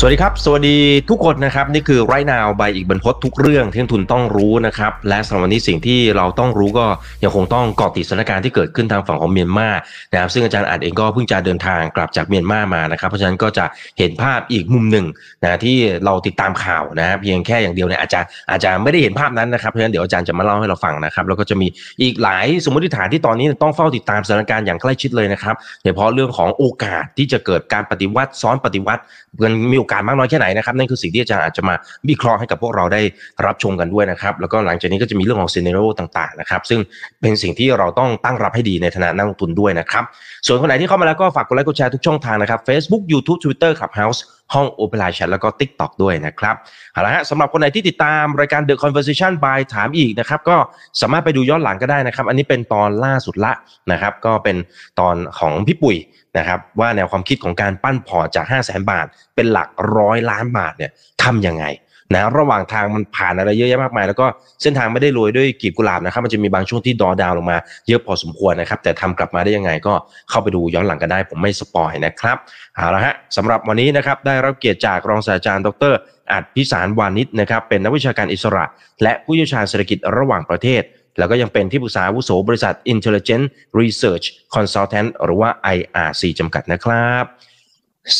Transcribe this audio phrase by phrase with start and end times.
[0.00, 0.76] สวัสดีครับ สวัสดี
[1.10, 6.86] ทุกคนนะครับ นี่คือไรนาวใบอีกบรรพททุกเรื่องที่ทุนต้องรู้นะครับ และสำหรับวันนี้สิ่งที่เราต้องรู้ก็
[7.24, 9.68] ยังคงต้องเกาะติดสถานการณ์ที่เกิดขึ้นทางฝั่งของเมียนมา
[10.12, 13.64] นะครับซึ่งอาจารย์อาจเองก็เพิ่งจะเดินทางกลับจากเมียนมามานะครับ เพราะฉะนั้นก็จะ
[13.98, 15.06] เห็นภาพอีกมุมหนึ่ง
[15.42, 21.66] นะที่เราติดตามข่าวนะเพียงแค่อย่างเดียวเนี่ยอาจจะอาจจะไม่ได้เห็นภาพนั้นนะครับเพราะฉะนั้นเดี๋ยวอาจารย์จะมาเล่าให้เราฟังนะครับแล้วก็จะมี
[22.02, 29.02] อีกหลายสมมติฐานที่ตอนนี้ต้องเฝ้าติดตามสถานการณ์อย่างใกล้ชิดเลยนะครับโดยเฉพาะเรื่องของโอกาสที่จะเกิดการปฏิวัติซ้อนปฏิวัติ
[29.42, 31.74] มันมีโอกาสมากน้อยแค่ไหนนะครับนั่นคือสิ่งที่อาจารย์อาจจะมา
[32.08, 33.00] วิเคราะห์ให้กับพวกเราได้
[33.46, 36.80] รับชมกันด้วยนะครับแล้วก็หลังจากนี้ก็จะมีเรื่องของซีเนโรต่างๆนะครับซึ่ง
[37.20, 40.04] เป็นสิ่งที่เราต้องตั้งรับให้ดีในฐานะนักลงทุนด้วยนะครับ
[40.46, 44.20] ส่วนคนไหนที่เข้ามาแล้วก็ฝากกดไลค์กดแชร์ทุกช่องทางนะครับ Facebook YouTube Twitter Clubhouse
[44.54, 46.54] ห้อง Open Line Chat แล้วก็ TikTok ด้วยนะครับ
[46.92, 50.56] เอาละฮะสำหรับคนไหนที่ติดตามรายการ The Conversation by ถามอีกนะครับก็
[51.00, 53.52] สามารถไปดูย้อนหลังก็ได้นะครับ อันนี้เป็นตอนล่าสุดละ
[53.92, 54.56] นะครับก็เป็น
[55.00, 55.96] ตอนของพี่ปุ๋ย
[56.38, 60.90] นะครับว่าแนวความคิดของการปั้นพอจาก 5 0 0แสนบาท เป็นหลักร้อยล้านบาทเนี่ย
[61.22, 61.64] ทำยังไง
[62.14, 64.26] นะระหว่างทางมันผ่านอะไรเยอะแยะมากมาย แล้วก็
[64.62, 69.94] เส้นทางไม่ได้โรยด้วยกีบกุหลาบนะครับมันจะมีบางช่วงที่ดอดาวลงมาเยอะพอสมควรนะครับแต่ทำกลับมาได้ยังไงก็
[70.30, 72.36] เข้าไปดูย้อนหลังกันได้ ผมไม่สปอยนะครับ
[72.74, 75.94] เอาละฮะสำหรับวันนี้นะครับได้รับเกียรติจากรองศาสตราจารย์ดร
[76.32, 78.64] อัดพิสารวานิชนะครับเป็นนักวิชาการอิสระ
[79.02, 80.82] และผู้เชี่ยวชาญเศรษฐกิจระหว่างประเทศ
[81.18, 83.44] แล้วก็ยังเป็นที่ปรึกษาอาวุโสบริษัท Intelligent
[83.80, 87.24] Research Consultant หรือว่า IRC จำกัดนะครับ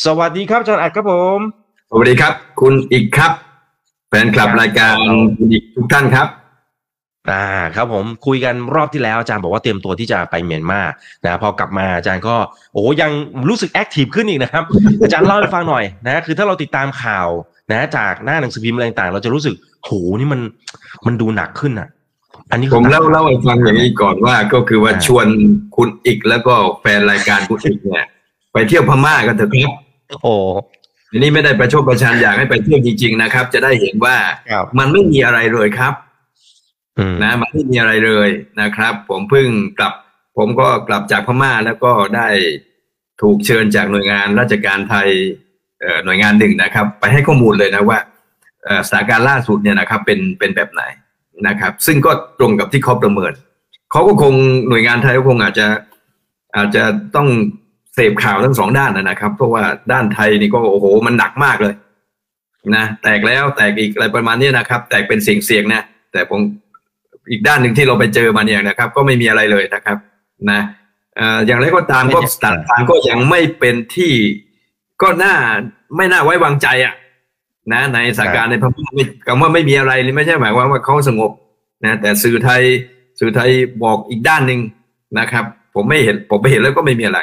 [0.03, 1.39] สวัสดีครับอาจารย์อัดครับผม
[1.91, 3.48] สวัสดีครับ คุณอีกครับ
[4.09, 4.95] แฟนคลับรายการ
[5.37, 6.27] คุณอีกทุกท่านครับ
[7.31, 10.81] อ่าครับผมคุยกันรอบที่แล้วอาจารย์บอกว่าเตรียมตัวที่จะไปเมียนมา
[11.25, 12.35] นะพอกลับมาอาจารย์ก็
[12.73, 13.11] โอ้ยัง
[13.49, 14.63] รู้สึกแอคทีฟขึ้นอีกนะครับ
[15.03, 17.27] อาจารย์เล่าให้ฟังหน่อยนะคือถ้าเราติดตามข่าว
[17.71, 20.41] นะจากหน้าหนังสือพิมพ์อะไรต่างๆเราจะรู้สึกโหนี่มัน
[21.05, 21.89] มันดูหนักขึ้นอะ
[22.51, 25.25] อันนี้ผมเล่าเล่าให้ฟังอย่างนี้ก่อนว่าก็คือว่าชวน
[25.75, 28.07] คุณอีกแล้วก็แฟนรายการคุณอีกเนี่ย
[28.53, 29.71] ไปเที่ยวพม่ากันเถอะครับ
[30.23, 30.33] โอ้
[31.11, 34.15] ทีนี้ไม่ได้ประชดประชันอยากให้ไปเที่ยวจริง ๆ นะครับ จะได้เห็นว่า
[34.51, 35.93] ครับมันไม่มีอะไรเลยครับ
[36.97, 38.29] อืมนะมันไม่มีอะไรเลย
[38.61, 39.47] นะครับ ผมเพิ่ง
[39.79, 39.93] กลับ
[40.37, 42.27] ผมก็กลับจากพม่าแล้วก็ได้
[43.21, 45.09] ถูกเชิญจากหน่วยงานราชการไทย
[45.81, 47.99] เอ่อหน่วยงานหนึ่งนะครับ ไปให้ข้อมูลเลยนะว่า
[48.65, 50.83] เอ่อสถานการณ์ล่าสุดเนี่ยนะครับเป็นเป็นแบบไหน
[51.47, 53.33] นะครับ ซึ่งก็ตรงกับที่เขาประเมิน
[53.91, 54.33] เขาก็คง
[54.69, 55.67] หน่วยงานไทยก็คงอาจจะ
[56.55, 56.83] อาจจะ
[57.15, 57.27] ต้อง
[57.58, 61.73] เสพข่าวทั้งสองด้านนะนะครับ เพราะว่าด้านไทยนี่ก็โอ้โหมันหนักมากเลย
[62.75, 66.39] นะแตกแล้วแตกอีกอะไรประมาณนี้นะครับ แตกเป็นเสียงเสียงๆนะแต่ผม
[67.31, 69.97] อีกด้านหนึ่งที่เราไปเจอมาเนี่ยนะครับ ก็ไม่มีอะไรเลยนะครับ
[70.51, 70.61] นะ
[71.47, 74.13] อย่างไรก็ตามก็สถานการณ์ก็ยังไม่เป็นที่
[75.01, 75.35] ก็น่า
[75.95, 76.93] ไม่น่าไว้วางใจอะ
[77.73, 81.31] นะในสถานการณ์ในพม่าไม่คำว่าไม่มีอะไรนี่ไม่ใช่หมายความว่าเขาสงบ
[81.85, 82.63] นะแต่สื่อไทย
[83.19, 83.49] สื่อไทย
[83.83, 84.59] บอกอีกด้านหนึ่ง
[85.19, 85.45] นะครับ
[85.75, 87.19] ผมไม่เห็นผมไปเห็นแล้วก็ไม่มีอะไร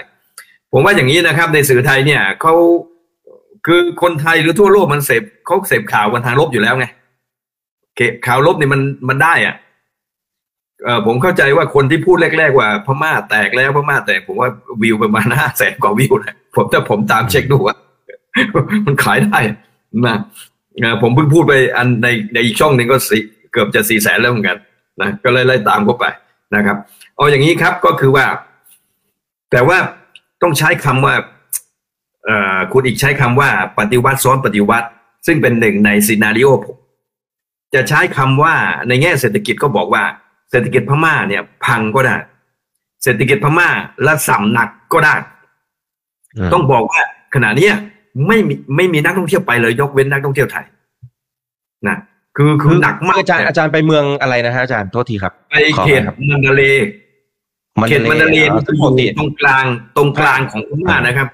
[0.72, 2.54] ผมว่าอย่างนี้นะครับ ในสื่อไทยเนี่ยเขา
[3.66, 6.86] คือคนไทยหรือทั่วโลกมันเสพเขาเสพข่าวกันทางลบอยู่แล้วไง
[7.96, 9.54] เกข่าวลบนี่มันมันได้อะ
[10.84, 14.50] เออผมเข้าใจว่าคนที่พูดแรกๆว่าพม่าแตกแล้วพม่าแตกผมว่า
[14.82, 17.76] วิวประมาณห้าแสนกว่าวิวนะผมถ้าผมตามเช็คดูว่า
[18.86, 19.38] มันขายได้
[20.06, 20.16] นะ
[21.02, 23.22] ผมเพิ่งพูดไปอันในในอีกช่องหนึ่งก็สี่
[23.52, 24.58] เกือบจะสี่แสนแล้วเหมือนกัน
[25.00, 26.04] นะก็เลยไล่ตามเข้าไป
[26.56, 26.76] นะครับ
[27.16, 28.24] เอาอย่างนี้ครับก็คือว่า
[29.52, 29.78] แต่ว่า
[30.42, 31.14] ต้องใช้คำว่า
[32.24, 33.48] เอ่อคุณอีกใช้คำว่า
[33.78, 34.88] ปฏิวัติซ้อนปฏิวัติ
[35.26, 36.76] ซึ่งเป็นหนึ่งในซีนารีโอผม
[37.74, 38.54] จะใช้คำว่า
[38.88, 40.02] ในแง่เศรษฐกิจก็บอกว่า
[40.50, 42.16] เศรษฐกิจพม่าเนี่ย พังก็ได้
[43.02, 43.68] เศรษฐกิจพม่า
[44.06, 45.14] ละสัมหนักก็ได้
[46.52, 47.00] ต้องบอกว่า
[47.34, 47.74] ขณะเนี้ย
[48.26, 50.64] ไม่มีไม่มีนักท่องเที่ยวไปเลยยกเว้นนักท่องเที่ยวไทย
[51.88, 51.96] นะ
[52.36, 56.88] คือคือหนักมากอาจารย์อาจารย์ไปเมืองอะไรนะฮะอาจารย์โทษทีครับ ไปเขตมันดาเลย์
[57.88, 59.64] เขตมันดาเลย์นี่ทุกอคนยู่ติตรงกลาง
[59.96, 61.28] ตรงกลางของพม่านะครับ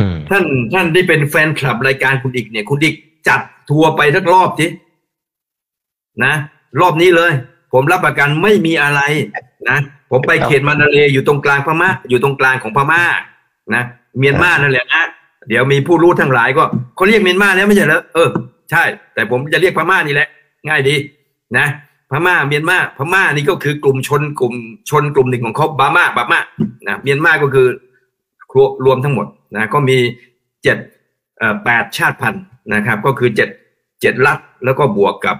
[0.00, 2.94] อืมท่านท่านที่เป็นแฟนคลับรายการคุณอีกเนี่ย คุณอีก
[3.28, 3.40] จัด
[3.70, 4.66] ทัวร์ไปสักรอบที
[6.24, 6.34] นะ
[6.80, 7.32] รอบนี้เลย
[7.72, 9.00] ผมรับประกันไม่มีอะไร
[9.68, 9.78] นะ
[10.10, 13.02] ผมไปเขตมันดาเลย์อยู่ตรงกลางพม่าอยู่ตรงกลางของพม่า
[13.74, 13.84] นะ
[14.18, 15.02] เมียนมานั่นแหละนะ
[15.48, 16.62] เดี๋ยวมีผู้รู้ทั้งหลายก็
[16.96, 18.28] เขาเรียกเมียนมาแล้วไม่ใช่เหรอเออ
[18.70, 18.82] ใช่
[19.14, 20.28] แต่ผมจะเรียกพม่านี่แหละ
[20.68, 20.94] ง่ายดี
[21.58, 21.66] นะ
[22.10, 24.54] พม่าเมียนมาพม่านี่ก็คือกลุ่มชนกลุ่ม
[24.90, 26.40] ชนกลุ่มหนึ่งของเขาบามาบามา
[26.86, 27.66] นะเมียนมาก็คือ
[28.84, 29.26] รวมทั้งหมด
[29.56, 29.98] นะก็มี
[30.62, 30.78] เจ็ด
[31.38, 33.48] เอ่อแปดชาติพันธุ์นะครับ ก็คือเจ็ด
[34.00, 35.36] เจ็ดรัฐแล้วก็บวกกับ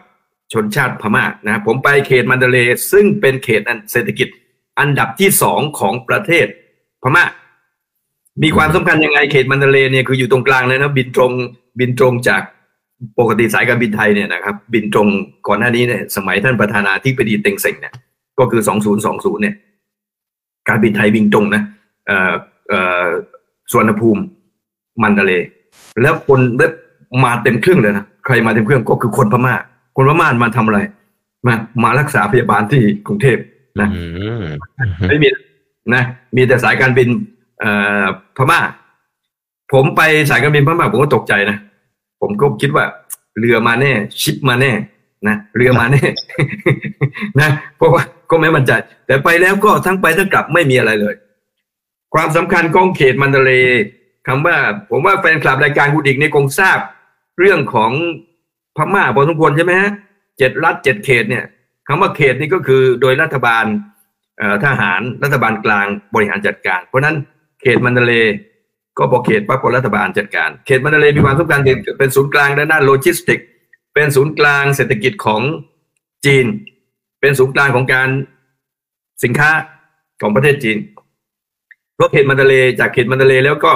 [0.52, 2.58] ชนชาติพม่านะผมไปเขตมันเดเล
[2.92, 4.28] ซึ่งเป็นเขตอันเศรษฐกิจ
[4.78, 6.46] อันดับที่สองของประเทศ
[7.02, 7.24] พม่า
[8.42, 11.32] มีความสำคัญยังไงเขตมันเดเลเนี่ยคืออยู่ตรงกลางเลยนะบินตรง
[11.78, 12.42] บินตรงจาก
[13.18, 15.08] ปกติสายการบินไทยเนี่ยนะครับ บินตรง
[15.46, 17.94] ก่อนหน้านี้เนี่ยสมัยท่านประธานาธิบดีเต็งเซ็งเนี่ย
[18.38, 18.62] ก็คือ
[19.02, 19.54] 2020เนี่ย
[20.68, 21.62] การบินไทยวิ่งตรงนะ
[22.06, 22.32] เอ่อ
[22.68, 23.06] เอ่อ
[23.72, 24.22] สวนภูมิ
[25.02, 25.48] มันดาเลย์
[26.02, 26.72] แล้วคนเว็บ
[27.24, 29.54] มาเต็มเครื่องเลยนะใครมาเต็มเครื่องก็คือคนพม่า
[29.96, 30.80] คนพม่ามาทำอะไร
[31.46, 31.54] มา
[31.84, 33.38] มารักษาพยาบาลที่กรุงเทพ
[33.80, 34.02] นะอื
[34.42, 34.44] ม
[35.08, 35.28] ไม่มี
[35.94, 36.02] นะ
[36.36, 37.08] มีแต่สายการบิน
[37.60, 37.72] เอ่
[38.02, 38.04] อ
[38.36, 38.60] พม่า
[39.72, 40.00] ผมไป
[40.30, 41.56] สายการบินพม่าผมก็ตกใจนะ
[42.20, 42.84] ผมก็คิดว่า
[43.38, 44.72] เรือมาแน่ ชิปมาแน่
[45.28, 46.04] นะเรือมาแน่
[47.40, 48.72] นะเพราะว่าก็ไม่มั่นใจ
[49.06, 51.14] แต่ไปแล้วก็ทั้งไปทั้งกลับไม่มีอะไรเลย
[52.14, 53.82] ความสำคัญของเขตมันเดเลย์
[54.28, 54.56] คำว่า
[54.90, 56.78] ผมว่าแฟนคลับรายการคุณอีกเนี่ยคงทราบ
[57.38, 57.92] เรื่องของ
[58.76, 59.90] พม่าพอสมควรใช่ไหมฮะ
[60.38, 61.44] เจ็ดรัฐเจ็ดเขตเนี่ย
[61.88, 63.64] คำว่าเขตนี่ก็คือโดยรัฐบาล
[64.38, 67.16] เอ่อทหารรัฐบาลกลางบริหารจัดการ เพราะฉะนั้น
[67.60, 68.34] เขตมัณฑะเลย์
[69.00, 71.60] ก็บอกเขตปั๊บก็รัฐบาลจัดการ เขตมัณฑะเลย์มีความสำคัญ
[71.98, 73.40] เป็นศูนย์กลางด้านด้าโลจิสติก
[73.94, 75.40] เป็นศูนย์กลางเศรษฐกิจของ
[76.26, 76.46] จีน
[77.20, 78.08] เป็นศูนย์กลางของการ
[79.24, 79.50] สินค้า
[80.22, 80.78] ของประเทศจีน
[81.94, 83.72] เพราะเขตมัณฑะเลย์จากเขตมัณฑะเลย์แล้วก็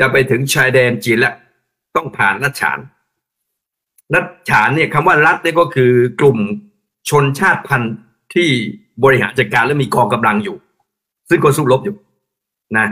[0.00, 1.34] จะไปถึงชายแดนจีนแล้ว
[1.96, 2.78] ต้องผ่านรัฐฉาน
[4.14, 6.38] รัฐฉานเนี่ยคำว่ารัฐเนี่ยก็คือกลุ่ม
[7.10, 7.94] ชนชาติพันธุ์
[8.34, 8.48] ที่
[9.04, 10.56] บริหารจัดการและมีกองกำลังอยู่
[11.28, 11.96] ซึ่งก็สู้รบอยู่
[12.78, 12.86] นะ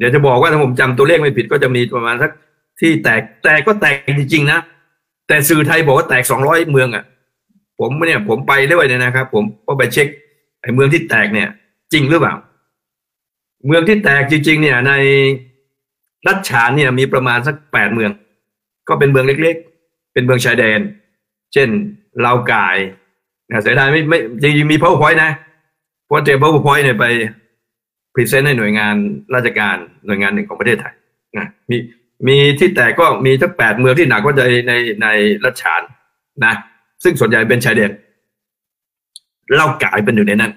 [0.00, 2.30] เดี๋ยวจะบอกว่าถ้าผมจำตัวเลขไม่ผิดก็จะมีประมาณสัก
[2.80, 4.60] ที่แตกแต่ก็แตกจริงๆนะ
[5.28, 7.04] แต่สื่อไทยบอกว่าแตกสองร้อยเมืองอะ่ะ
[7.78, 10.08] ผมเนี่ยผมไปด้วยเนี่ยนะครับ ผมก็ไปเช็ค
[10.60, 11.48] ไอ้เมืองที่แตกเนี่ย
[11.92, 12.34] จริงหรือเปล่า
[13.66, 14.92] เมืองที่แตกจริง ๆ เนี่ย ใน
[16.26, 18.10] รัฐฉานเนี่ย มีประมาณสักแปดเมือง
[18.88, 20.80] ก็เป็นเมืองเล็ก ๆ เป็นเมืองชายแดน
[21.52, 21.68] เช่น
[22.24, 22.76] ลาวกาย
[23.50, 25.32] นะเสียดายไม่ไม่จริงๆมี powerpoint นะ
[26.04, 27.04] เพราะเตรียม powerpoint เนี่ยไป
[28.14, 28.96] พรีเซนต์ให้หน่วยงาน
[29.34, 29.76] ราชการ
[30.06, 30.94] หน่วยงานหนึ่งของประเทศไทย
[31.38, 31.76] นะมี
[32.28, 34.72] มีที่แตกก็มีทั้งแปดเมืองที่หนักก็ในใน
[35.02, 35.06] ใน
[35.44, 35.82] รัชฉาน
[36.44, 36.54] นะ
[37.02, 37.90] ซึ่งส่วนใหญ่เป็นชายแดน
[39.54, 40.52] เล่ากายเป็นอยู่ในนั้น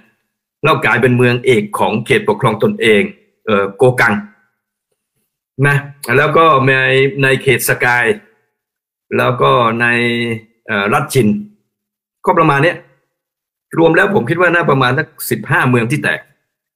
[0.64, 3.02] เล่ากายเป็นเมืองเอกของเขตปกครองตนเอง
[3.46, 4.14] เอ่อโกกัง
[5.68, 5.78] นะ
[6.18, 6.74] แล้วก็ใน
[7.24, 8.06] ในเขตสกาย
[9.18, 9.52] แล้วก็
[9.82, 9.88] ใน
[10.70, 11.28] อ่อรัฐจิน
[12.26, 12.78] ก็ประมาณเนี้ย
[13.78, 16.20] รวมแล้วผมคิดว่าน่าประมาณสักสิบห้าเมืองที่แตก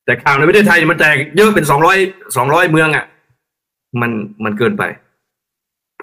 [0.07, 1.98] แต่ข่าวในประเทศไทยมันแตกเยอะเป็นสองร้อย
[2.38, 3.06] สองร้อยเมืองอะ่ะ
[4.01, 4.12] มัน
[4.44, 4.83] มันเกินไป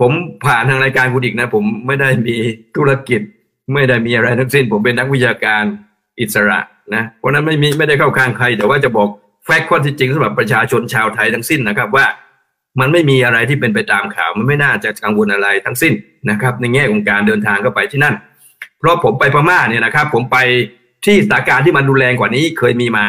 [0.01, 0.13] ผม
[0.47, 2.37] ผ่านทางรายการคุณอีกนะ ผมไม่ได้มี
[2.77, 3.21] ธุรกิจ
[3.75, 5.65] ไม่ได้มีอะไรทั้งสิ้น ผมเป็นนักวิชาการ
[6.21, 6.61] อิสระ
[6.95, 9.09] นะ เพราะนั้นไม่มีไม่ได้เข้าข้างใคร แต่ว่าจะบอก
[9.45, 12.07] แฟกต์ข้อที่จริงสำหรับประชาชนชาวไทยทั้งสิ้นนะครับว่า
[12.81, 15.93] มันไม่มีอะไรที่เป็นไปตามข่าว มันไม่น่าจะกังวลอะไรทั้งสิ้น
[16.31, 18.15] นะครับ ในแง่ของการเดินทางเข้าไปที่นั่น
[18.79, 20.39] เพราะผมไปพม่าเนี่ยนะครับ ผมไป
[21.05, 23.07] ที่สถานการณ์ที่มันรุนแรงกว่านี้เคยมีมา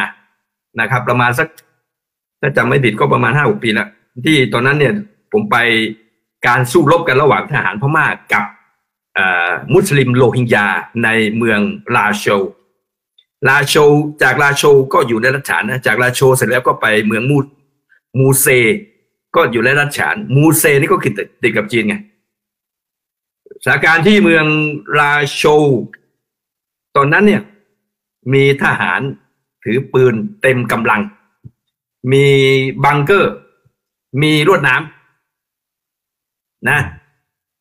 [0.80, 1.48] นะครับ ประมาณสัก
[2.40, 3.88] ถ้าจำไม่ผิดก็ประมาณห้าหกปีแล้ว
[4.24, 4.94] ที่ตอนนั้นเนี่ย
[5.32, 5.56] ผมไป
[6.46, 8.44] การสู้รบกันระหว่างทหารพม่ากับ
[9.74, 10.66] มุสลิมโรฮิงญา
[11.04, 11.60] ในเมือง
[11.96, 12.24] ลาโช
[13.48, 13.74] ลาโช
[14.22, 14.62] จากลาโช
[14.92, 17.38] ก็อยู่ในรัฐฉานนะจากลาโชเสร็จแล้วก็ไปเมืองมู
[18.18, 18.46] มูเซ
[19.36, 21.12] ก็อยู่ในรัฐฉาน มูเซนี่ก็คือ
[21.42, 21.96] ติดกับจีนไง
[23.64, 24.46] สถานการณ์ที่เมือง
[24.98, 25.42] ลาโช
[26.96, 27.42] ตอนนั้นเนี่ย
[28.32, 29.00] มีทหาร
[29.66, 31.00] ถือปืนเต็มกำลัง
[32.12, 32.26] มี
[32.84, 33.32] บังเกอร์
[34.22, 36.78] มีรวดน้ำนะ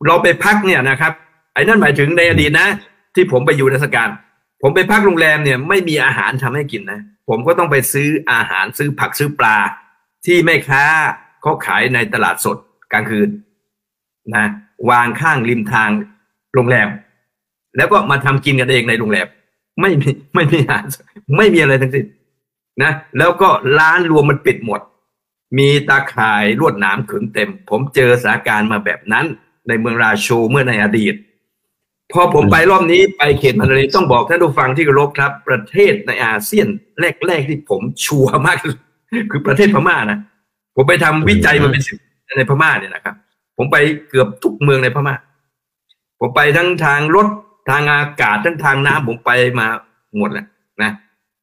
[0.05, 1.13] เราไปพักเนี่ยนะครับ
[1.53, 2.67] ไอ้นั่นหมายถึงในอดีตนะ
[3.15, 4.09] ที่ผมไปอยู่ในสการ
[4.61, 9.57] ผมไปพักโรงแรมเนี่ยไม่มีอาหารทำให้กินนะ ผมก็ต้องไปซื้ออาหารซื้อผักซื้อปลา
[10.25, 10.83] ที่แม่ค้า
[11.41, 12.57] เขาขายในตลาดสด
[12.91, 13.29] กลางคืน
[14.35, 14.45] นะ
[14.89, 15.89] วางข้างริมทาง
[16.53, 16.87] โรงแรม
[17.77, 19.27] แล้วก็มาทำกินกันเองในโรงแรม
[19.81, 20.85] ไม่มีไม่มีอาหาร
[21.37, 22.05] ไม่มีอะไรทั้งสิ้น
[22.83, 24.81] นะ แล้วก็ร้านรวมมันปิดหมด
[25.57, 29.25] มีตาข่ายลวดหนามขึงเต็ม ผมเจอสถานการณ์มาแบบนั้น
[29.67, 31.15] ในเมืองราโชเมื่อในอดีต
[32.13, 36.67] พอผมไปรอบนี้ไปเขตมันเลยต้องบอกท่านผู้ฟังที่เคารพครับ ประเทศในอาเซียน
[37.27, 38.57] แรก ๆ ที่ผมชัวร์มาก
[39.31, 40.19] คือประเทศพม่านะ
[40.75, 41.97] ผมไปทำวิจัยมาเป็นสิบ
[42.37, 43.15] ในพม่าเนี่ยนะครับ
[43.57, 43.77] ผมไป
[44.09, 45.15] เกือบทุกเมืองในพม่า
[46.19, 47.27] ผมไปทั้งทางรถ
[47.69, 49.67] ทางอากาศทั้งทางน้ำผมไปมา
[50.17, 50.45] หมดแหละ
[50.83, 50.91] นะ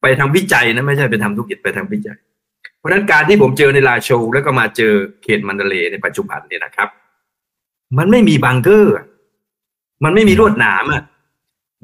[0.02, 2.18] ไปทำวิจัยนะไม่ใช่ไปทำธุรกิจไปทำวิจัย
[2.78, 6.88] เพราะฉะนั้นการที่ผมเจอในลาโชวแล้วก็มาเจอเขตมันเดเลในปัจจุบันเนี่ยนะครับ
[7.98, 8.94] มันไม่มีบังเกอร์
[10.04, 11.02] มันไม่มีรวดหนามอะ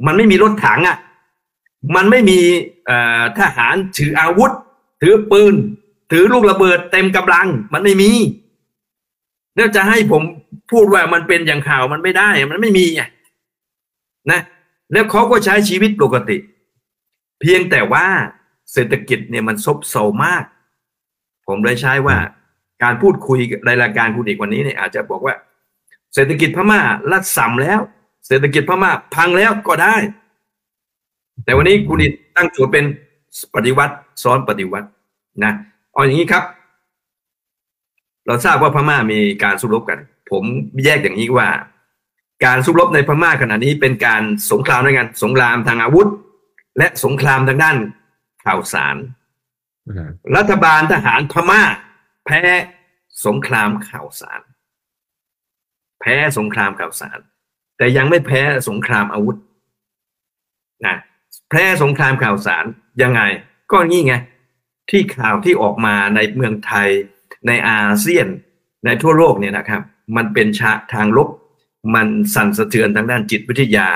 [0.06, 0.96] มันไม่มีรถถังอะ
[1.96, 2.40] มันไม่มี
[3.38, 4.52] ทหารถืออาวุธ
[5.00, 5.54] ถือปืน
[6.12, 8.10] ถือลูกระเบิดเต็มกำลัง มันไม่มี
[9.56, 10.22] แล้วจะให้ผม
[10.70, 13.08] พูดว่ามันเป็นอย่างข่าวมันไม่ได้ มันไม่มีอะ
[14.30, 14.40] นะ
[14.92, 16.36] แล้วเขาก็ใช้ชีวิตปกติ
[17.40, 18.06] เพียงแต่ว่า
[18.72, 20.44] เศรษฐกิจเนี่ยมันซบเซามาก
[21.46, 22.16] ผมเลยใช้ว่า
[22.82, 25.34] การพูดคุยในรายการคุณอีกวันนี้เนี่ยอาจจะบอกว่า
[26.14, 26.80] เศรษฐกิจพม่า
[27.10, 27.80] ลัดสัมแล้ว
[28.26, 29.96] เศรษฐกิจพม่าพังแล้วก็ได้
[31.44, 32.84] แต่วันนี้คุณอีตั้งโจทย์เป็น
[33.54, 34.88] ปฏิวัติซ้อนปฏิวัติ
[35.44, 35.52] นะ
[35.92, 36.44] เอาอย่างนี้ครับ
[38.26, 39.98] เราทราบว่าพม่ามีการสู้รบกัน
[40.30, 40.44] ผม
[40.84, 41.48] แยกอย่างนี้ว่า
[42.44, 46.08] การสู้รบในพม่าขณะนี้เป็นการสงครามด้วยกัน สงครามทางอาวุธ
[46.78, 47.76] และสงครามทางด้าน
[48.44, 48.96] ข่าวสาร
[49.88, 51.62] อืมรัฐบาลทหารพม่า
[52.24, 52.40] แพ้
[53.26, 54.40] สงครามข่าวสาร
[56.00, 57.18] แพ้สงครามข่าวสาร
[57.78, 59.36] แต่ยังไม่แพ้สงครามอาวุธ
[60.86, 60.96] นะ
[61.50, 62.64] แพ้สงครามข่าวสาร
[63.02, 63.20] ยังไง
[63.72, 64.14] ก็นี่ไง
[64.90, 66.88] ที่ข่าวที่ออกมาในเมืองไทย
[67.46, 68.26] ในอาเซียน
[68.84, 69.82] ในทั่วโลกเนี่ยนะครับ
[70.16, 71.28] มันเป็นชะทางลบ
[71.94, 73.88] มันสั่นสะเทือนทางด้านจิตวิทยา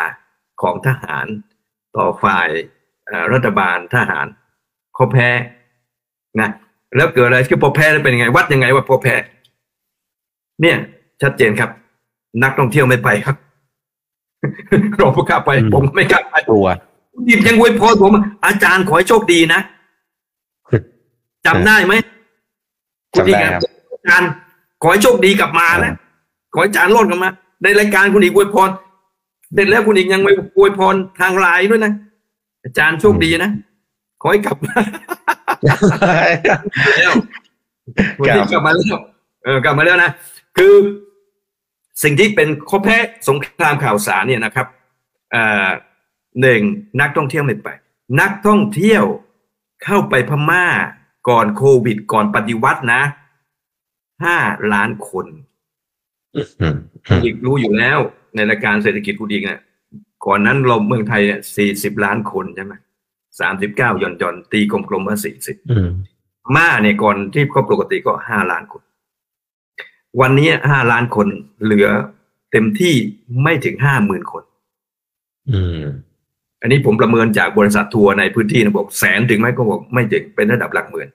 [0.62, 1.26] ของทหาร
[1.96, 2.48] ต่อฝ่าย
[3.06, 4.26] เอ่อรัฐบาลทหาร
[4.94, 5.28] เขาแพ้
[6.40, 6.50] นะ
[6.96, 9.14] แล้วเกิดอะไรขึ้นพอแพ้แล้วเป็นยังไง วัดยังไงว่าพอแพ้
[10.60, 10.76] เนี่ย
[11.22, 11.70] ชัดเจนครับ
[12.42, 13.36] นักท่องเที่ยวไม่ไปครับ
[14.98, 16.66] เราไม่กล้าไปอืมผมก็ไม่กล้าไปกลัว
[17.12, 18.12] คุณดิบยังอวยพรผม
[18.46, 19.60] อาจารย์ขอให้โชคดีนะ
[21.46, 21.94] จำได้ไหม
[23.12, 23.62] คุณดิบจำได้ครับ
[23.92, 24.30] อาจารย์
[24.82, 25.94] ขอให้โชคดีกลับมานะ
[26.54, 27.30] ขอให้อาจารย์รอดกลับมา
[27.62, 28.70] ในรายการคุณอีกอวยพร
[29.54, 30.28] เสร็จแล้วคุณอีกยังไป
[30.58, 31.92] อวยพรทางไลน์ด้วยนะ
[32.64, 33.50] อาจารย์โชคดีนะ
[34.20, 34.74] ขอให้กลับมา
[36.98, 37.12] แล้ว
[38.20, 39.00] วันนี้กลับมาแล้ว
[39.44, 40.10] เออกลับมาแล้วนะ
[40.56, 40.74] คือ
[42.02, 44.66] สิ่งที่เป็นข้อแพ้สงครามข่าวสารเนี่ยนะครับ
[45.32, 45.68] เอ่อ
[46.40, 46.60] หนึ่ง
[47.00, 47.68] นักท่องเที่ยวไม่ไป
[48.20, 49.04] นักท่องเที่ยว
[49.84, 50.66] เข้าไปพม่า
[51.28, 53.02] ก่อนโควิด ก่อนปฏิวัตินะ
[54.24, 54.38] ห้า
[54.72, 55.26] ล้านคน
[56.36, 57.98] อืมอืมอีกรู้อยู่แล้ว
[58.34, 59.60] ในรายการเศรษฐกิจพูดอีกเนี่ย
[60.26, 62.74] ก่อนนั้นเราเมืองไทยเนี่ยสี่สิบล้านคนใช่ไหม
[63.40, 65.88] สามสิบเก้าหย่อนหย่อนตีกลมๆว่าสี่สิบอืม
[66.56, 68.82] มาเนี่ยก่อนที่เขาปกติก็ห้าล้านคน
[70.20, 71.26] วันนี้ห้าล้านคน
[71.64, 71.88] เหลือ
[72.52, 72.94] เต็มที่
[73.42, 74.42] ไม่ถึงห้าหมื่นคน
[75.50, 75.82] อืม
[76.60, 81.08] อันนี้ผมประเมินจากบริษัททัวร์ในพื้นที่นะบอกแสนถึงไหมก็บอกไม่ถึงเป็นระดับหลักหมื่น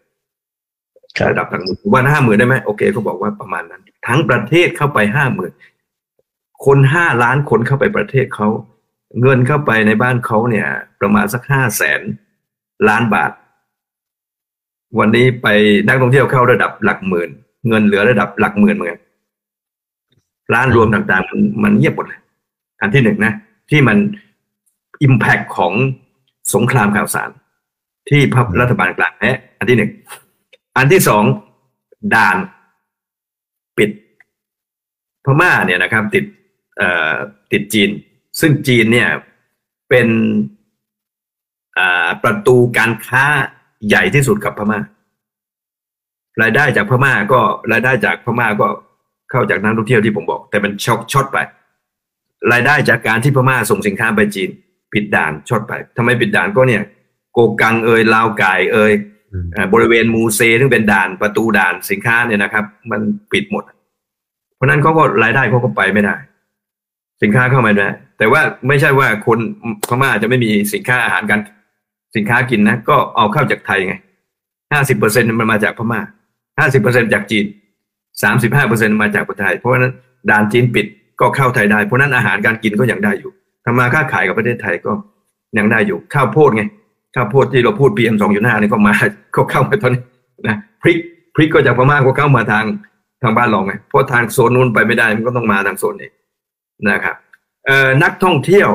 [1.17, 5.51] ครับระดับหลักหมื่นว่าห้าหมื่นได้ไหมโอเคเขาบอกว่าประมาณนั้น ทั้งประเทศเข้าไปห้าหมื่น
[6.65, 8.47] คนห้าล้านคนเข้าไปประเทศเขา
[9.21, 10.67] เงินเข้าไปในบ้านเขาเนี่ย
[11.01, 12.01] ประมาณสักห้าแสน
[12.89, 13.31] ล้านบาท
[14.99, 15.47] วันนี้ไป
[15.87, 17.29] นักท่องเที่ยวเข้าระดับหลักหมื่น
[17.67, 19.01] เงินเหลือระดับหลักหมื่นเหมือนกัน
[20.53, 22.21] ร้านรวมต่างๆมันมันเงียบหมดเลย
[22.81, 23.33] อันที่หนึ่งนะ
[23.69, 23.97] ที่มัน
[25.03, 25.73] อิมแพคของ
[26.53, 27.29] สงครามข่าวสาร
[28.09, 29.91] ที่พรรครัฐบาลกลางแพ้อันที่หนึ่ง
[30.77, 31.23] อันที่สอง
[32.15, 32.37] ด่าน
[33.77, 33.89] ปิด
[35.25, 36.25] พม่าเนี่ยนะครับติด
[37.51, 37.89] ติดจีน
[38.39, 39.09] ซึ่งจีนเนี่ย
[39.89, 40.07] เป็น
[42.23, 43.25] ประตูการค้า
[43.87, 44.79] ใหญ่ที่สุดกับพม่า
[46.41, 47.41] รายได้จากพม่าก็
[47.71, 48.67] รายได้จากพม่าก็
[49.31, 51.37] เข้าจากนักท่องเที่ยวที่ผมบอก แต่มัน short short ไป
[52.51, 54.49] รายได้จากการที่พม่าส่งสินค้าไปจีน
[54.93, 56.83] ปิดด่าน short ไปทำไมปิดด่านก็เนี่ย
[57.33, 58.91] โกกังเอยเล่าก์ก่ายเอย
[59.73, 63.01] บริเวณมูเซซึ่งเป็นด่านประตูด่านสินค้าเนี่ยนะครับ มัน
[63.31, 63.63] ปิดหมด
[64.55, 66.15] เพราะนั้นเขาก็รายได้เขาก็ไปไม่ได้
[67.21, 69.39] สินค้าเข้ามาไม่ได้แต่ว่าไม่ใช่ว่าคน
[69.87, 71.39] พม่าจะไม่มีสินค้าอาหารกัน
[72.15, 73.95] สินค้ากินนะ ก็เอาเข้าจากไทยไง
[74.73, 76.01] ห้าสิบเปอร์เซ็นมันมาจากพม่า
[76.59, 77.45] ห้าสิบเปอร์เซ็นจากจีน
[78.23, 79.93] สามสิบห้าเปอร์เซ็นมาจากประเทศไทย เพราะฉะนั้น
[80.29, 80.85] ด่านจีนปิด
[81.19, 83.31] ก็เข้าไทยได้ เพราะฉะนั้นอาหารการกินก็ยังได้อยู่
[83.65, 84.91] ทำมาค้าขายกับประเทศไทยก็
[85.57, 86.63] ยังได้อยู่ข้าวโพดไง
[87.17, 88.93] ข้าวโพดที่เราพูด PM สองจุดห้านี่ก็มา
[89.35, 90.01] ก็เข้ามาตอนนี้
[90.47, 90.97] นะพริก
[91.35, 92.65] พริกก็จากพม่าก็เข้ามาทาง
[93.23, 96.09] ทางบ้านเราไงเพราะทางโซนนู้นไปไม่ได้มันก็ต้องมาทางโซนนี้
[96.89, 97.15] นะครับ
[97.65, 98.69] เอ่อนักท่องเที่ยว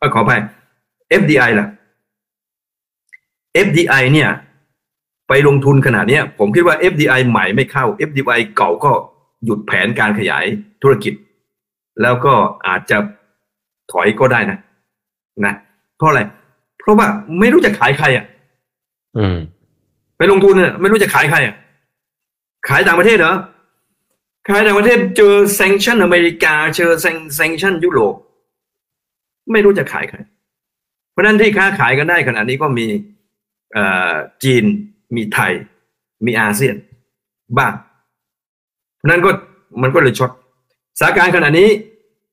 [0.00, 0.32] ก็ขอไป
[1.20, 1.68] FDI ล่ะ
[3.66, 4.30] FDI เนี่ย
[5.28, 8.92] ไปลงทุนขนาดนี้ผมคิดว่า FDI ใหม่ไม่เข้า FDI เก่าก็
[9.44, 10.44] หยุดแผนการขยาย
[10.82, 11.14] ธุรกิจ
[12.02, 12.34] แล้วก็
[12.66, 12.98] อาจจะ
[13.92, 14.58] ถอยก็ได้นะ
[15.44, 15.54] นะ
[15.96, 16.20] เพราะอะไร
[16.90, 17.08] ราะว่า
[17.40, 18.24] ไม่รู้จะขายใครอะ
[19.18, 19.36] อืม
[20.18, 21.54] ไปลงทุนเนี่ยไม่รู้จะขายใครอะ
[22.68, 23.34] ขายต่างประเทศเหรอ
[24.48, 26.90] ขายต่างประเทศเจอ sanction อเมริกา เจอ
[27.38, 28.14] sanction ยุโรป
[29.52, 30.18] ไม่รู้จะขายใคร
[31.10, 32.86] เพราะฉะนั้นที่ค้าขายกันได้ขนาดนี้ก็มี
[33.72, 34.64] เอ่อจีน
[35.16, 35.52] มีไทย
[36.26, 36.76] มีอาเซียน
[37.58, 37.72] บ้าง
[38.96, 39.30] เพราะฉะนั้นก็
[39.82, 40.30] มันก็เลยช็อต
[40.98, 41.68] สถานการณ์ขณะนี้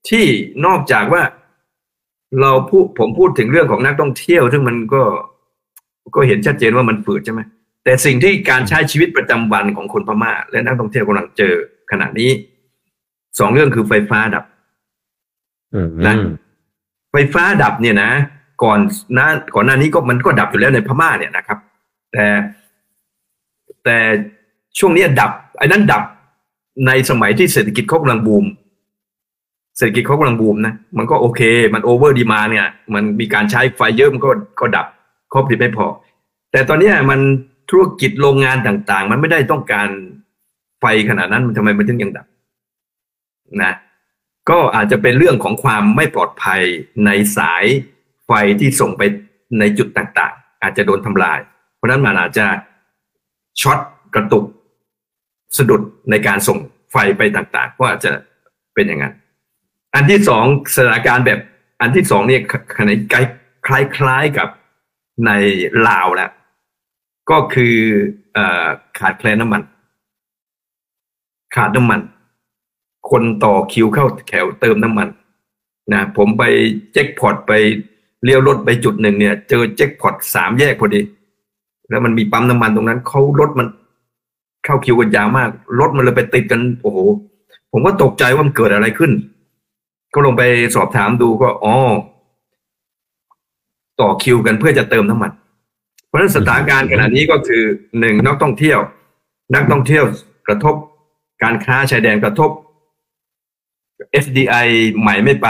[0.08, 0.24] ที่
[0.66, 1.22] นอกจากว่า
[2.42, 5.02] เราพูดผมพูดถึงเรื่องของนักท่องเที่ยว ซึ่งมันก็
[6.14, 7.40] ก็เห็นชัดเจนว่ามันฝืดใช่ไหม
[7.84, 11.54] แต่สิ่งที่การใช้ชีวิตประจำวันของคนพม่า และนักท่องเที่ยวกำลังเจอ
[11.90, 12.30] ขณะนี้
[13.38, 14.44] สองเรื่องคือไฟฟ้าดับ
[15.74, 16.14] อืมนะ
[17.12, 18.10] ไฟฟ้าดับเนี่ยนะ
[18.62, 18.78] ก่อน
[19.14, 21.58] หน้าก่อนหน้านี้ก็มันก็ดับอยู่แล้วในพม่าเนี่ยนะครับ
[22.12, 22.26] แต่
[23.84, 23.98] แต่
[24.78, 26.02] ช่วงนี้ดับไอ้นั้นดับ
[26.86, 28.44] ในสมัยที่เศรษฐกิจเขากำลังบูม
[29.78, 31.40] เศรษฐกิจเขากำลังบูมนะมันก็โอเค
[31.74, 34.30] มันโอเวอร์ดีมาเนี่ย มันมีการใช้ไฟเยอะมันก็
[34.60, 34.86] ก็ดับ
[35.32, 35.86] ครอบผลิตไม่พอ
[36.52, 37.20] แต่ตอนนี้มัน
[37.70, 39.88] ธุรกิจโรงงานต่างๆ มันไม่ได้ต้องการ
[40.80, 42.26] ไฟขนาดนั้นมันทำไมมันถึงยังดับ
[43.62, 43.72] นะ
[44.50, 46.62] ก็อาจจะเป็นเรื่องของความไม่ปลอดภัย
[47.06, 47.64] ในสาย
[48.26, 49.02] ไฟที่ส่งไป
[49.58, 51.38] ในจุดต่างๆ อาจจะโดนทำลาย
[51.76, 52.46] เพราะนั้นมันอาจจะ
[53.60, 53.78] ช็อต
[54.14, 54.44] กระตุก
[55.56, 56.58] สะดุดในการส่ง
[56.90, 58.10] ไฟไปต่างๆ ก็อาจจะ
[58.74, 59.14] เป็นอย่างนั้น
[59.94, 61.40] อันที่สองสถานการณ์แบบ
[61.80, 62.42] อันที่สองเนี่ย
[62.78, 62.94] ขณะ
[63.66, 64.48] คล้ายๆกับ
[65.26, 65.30] ใน
[65.88, 66.30] ลาวแล้ว
[67.30, 67.74] ก็คือ
[68.36, 68.38] อ
[68.98, 69.62] ขาดแคลนน้ำมัน
[71.54, 72.00] ขาดน้ำมัน
[73.10, 75.08] คนต่อคิวเข้าแถวเติมน้ำมัน
[75.92, 76.42] นะผมไป
[76.92, 77.52] เจ็คพอตไป
[78.24, 81.00] เลี้ยวรถไปจุดหนึ่งเนี่ย เจอเจ็คพอตสามแยกพอดี
[81.88, 83.68] แล้วมันมีปั๊มน้ำมันตรงนั้นเขารถมัน
[84.64, 85.48] เข้าคิวกันยาวมาก
[85.80, 86.98] รถมันเลยไปติดกัน โอ้โห
[87.72, 89.12] ผมก็ตกใจว่ามันเกิดอะไรขึ้น
[90.14, 90.42] ก็ลงไป
[90.74, 91.74] สอบถามดูก็อ๋อ
[94.00, 95.32] ต่อคิวกันเพื่อจะเติมน้ำมัน
[96.06, 97.62] เพราะฉะนั้นสถานการณ์ขณะนี้ก็คือ
[98.00, 98.78] หนึ่งนักท่องเที่ยว
[99.54, 100.04] นักท่องเที่ยว
[100.46, 100.74] กระทบ
[101.42, 102.50] การค้าชายแดนกระทบ
[104.24, 104.66] FDI
[104.98, 105.46] ใหม่ไม่ไป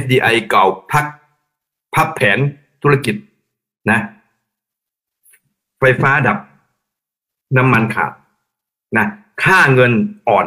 [0.00, 1.06] FDI เก่าพัก
[1.94, 2.38] พับแผน
[2.82, 3.14] ธุรกิจ
[3.90, 4.00] นะ
[5.78, 6.38] ไฟฟ้าดับ
[7.56, 8.12] น้ำมันขาด
[8.96, 9.06] นะ
[9.44, 9.92] ค่าเงิน
[10.28, 10.46] อ่อน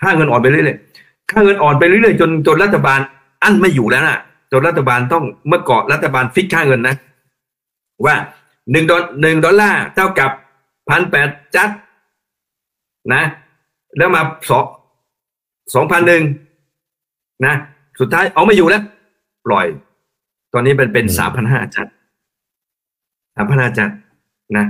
[0.00, 3.00] ค่าเงินอ่อนไปเรื่อยๆ ค่าเงินอ่อนไปเรื่อยๆจนจนรัฐบาล
[3.42, 4.18] อั้นไม่อยู่แล้วนะ
[4.52, 6.96] จนรัฐบาลต้องเมื่อก่อนรัฐบาลฟิกค่าเงินนะ
[8.06, 8.14] ว่า
[8.72, 10.30] หนึ่งดอลหนึ่งดอลลาร์เท่ากับ
[10.88, 11.70] พันแปดจัด
[13.14, 13.22] นะ
[13.96, 14.64] แล้วมาสอง
[15.74, 16.22] สองพันหนึ่ง
[17.46, 17.54] นะ
[18.00, 18.82] สุดท้ายเอาไม่อยู่แล้ว
[19.46, 19.66] ปล่อย
[20.52, 21.86] ตอนนี้เป็นเป็นสามพันห้าจัด
[23.36, 23.90] สามพันห้าจัด
[24.56, 24.66] นะ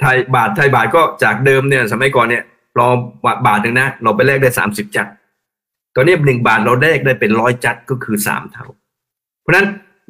[0.00, 2.44] ไทยบาทไทยบาทก็จากเดิมเนี่ย สมัยก่อนเนี่ย
[2.76, 2.86] เรา
[3.46, 5.06] บาทหนึ่งนะ เราไปแลกได้สามสิบจัด
[5.94, 8.66] ตอนนี้หนึ่งบาทเราแลกได้เป็นร้อยจัดก็คือสามเท่า
[9.42, 9.66] เพราะนั้น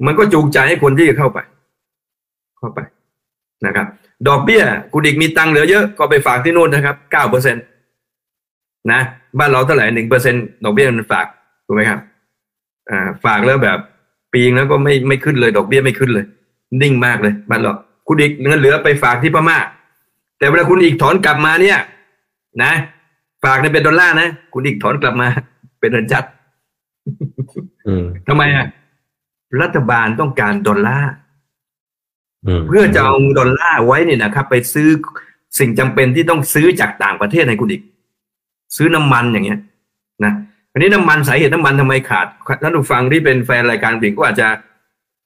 [0.06, 1.38] มันก็จูงใจให้คนที่จะเข้าไป
[2.58, 2.80] เข้าไป
[3.66, 3.86] นะครับ
[4.28, 7.60] ดอกเบี้ยคุณอีกมีตังค์เหลือเยอะก็ไปฝากที่นู่นนะครับเก้าเปอร์เซ็นต
[8.92, 9.00] นะ
[9.38, 11.26] บ้านเราเท่าไหร่หนึ่งเปอร์เซ็นดอกเบี้ยมันฝาก
[11.66, 12.00] ถูกไหมครับ
[12.90, 13.78] อ่าฝากแล้วแบบ
[14.32, 16.26] ปีงแล้วก็ไม่ไม่ขึ้นเลย ดอกเบี้ยไม่ขึ้นเลย
[16.82, 17.72] นิ่งมากเลยบ้านเรา
[18.08, 19.58] คุณอีกเงินเหลือไปฝากที่พม่า
[20.38, 21.78] แต่เวลาคุณอีกถอนกลับมาเนี่ย
[22.62, 22.72] นะ
[23.44, 25.28] ฝากในเป็นดอลลาร์นะ คุณอีกถอนกลับมา
[25.80, 26.24] เป็นเงินจัด
[28.28, 28.66] ทำไมอะ
[29.62, 31.12] รัฐบาลต้องการดอลลาร์
[32.66, 34.88] เพื่อจะเอาดอลลาร์ไว้เนี่ยนะครับ ไปซื้อ
[35.58, 37.82] สิ่งจำเป็นที่ต้องซื้อจากต่างประเทศในคุณอีก
[38.76, 39.60] ซื้อน้ำมันอย่างเงี้ย
[40.24, 40.32] นะ
[40.72, 42.26] อันนี้น้ำมันสาเหตุน้ำมันทำไมขาด
[42.62, 44.48] ท่านผู้ฟังที่เป็นแฟนรายการบิ่งก็อาจจะ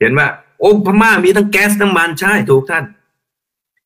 [0.01, 0.27] เห็นว่า
[0.61, 2.85] โอ้พม่ามีทั้งแก๊สน้ำมันใช่ถูกท่าน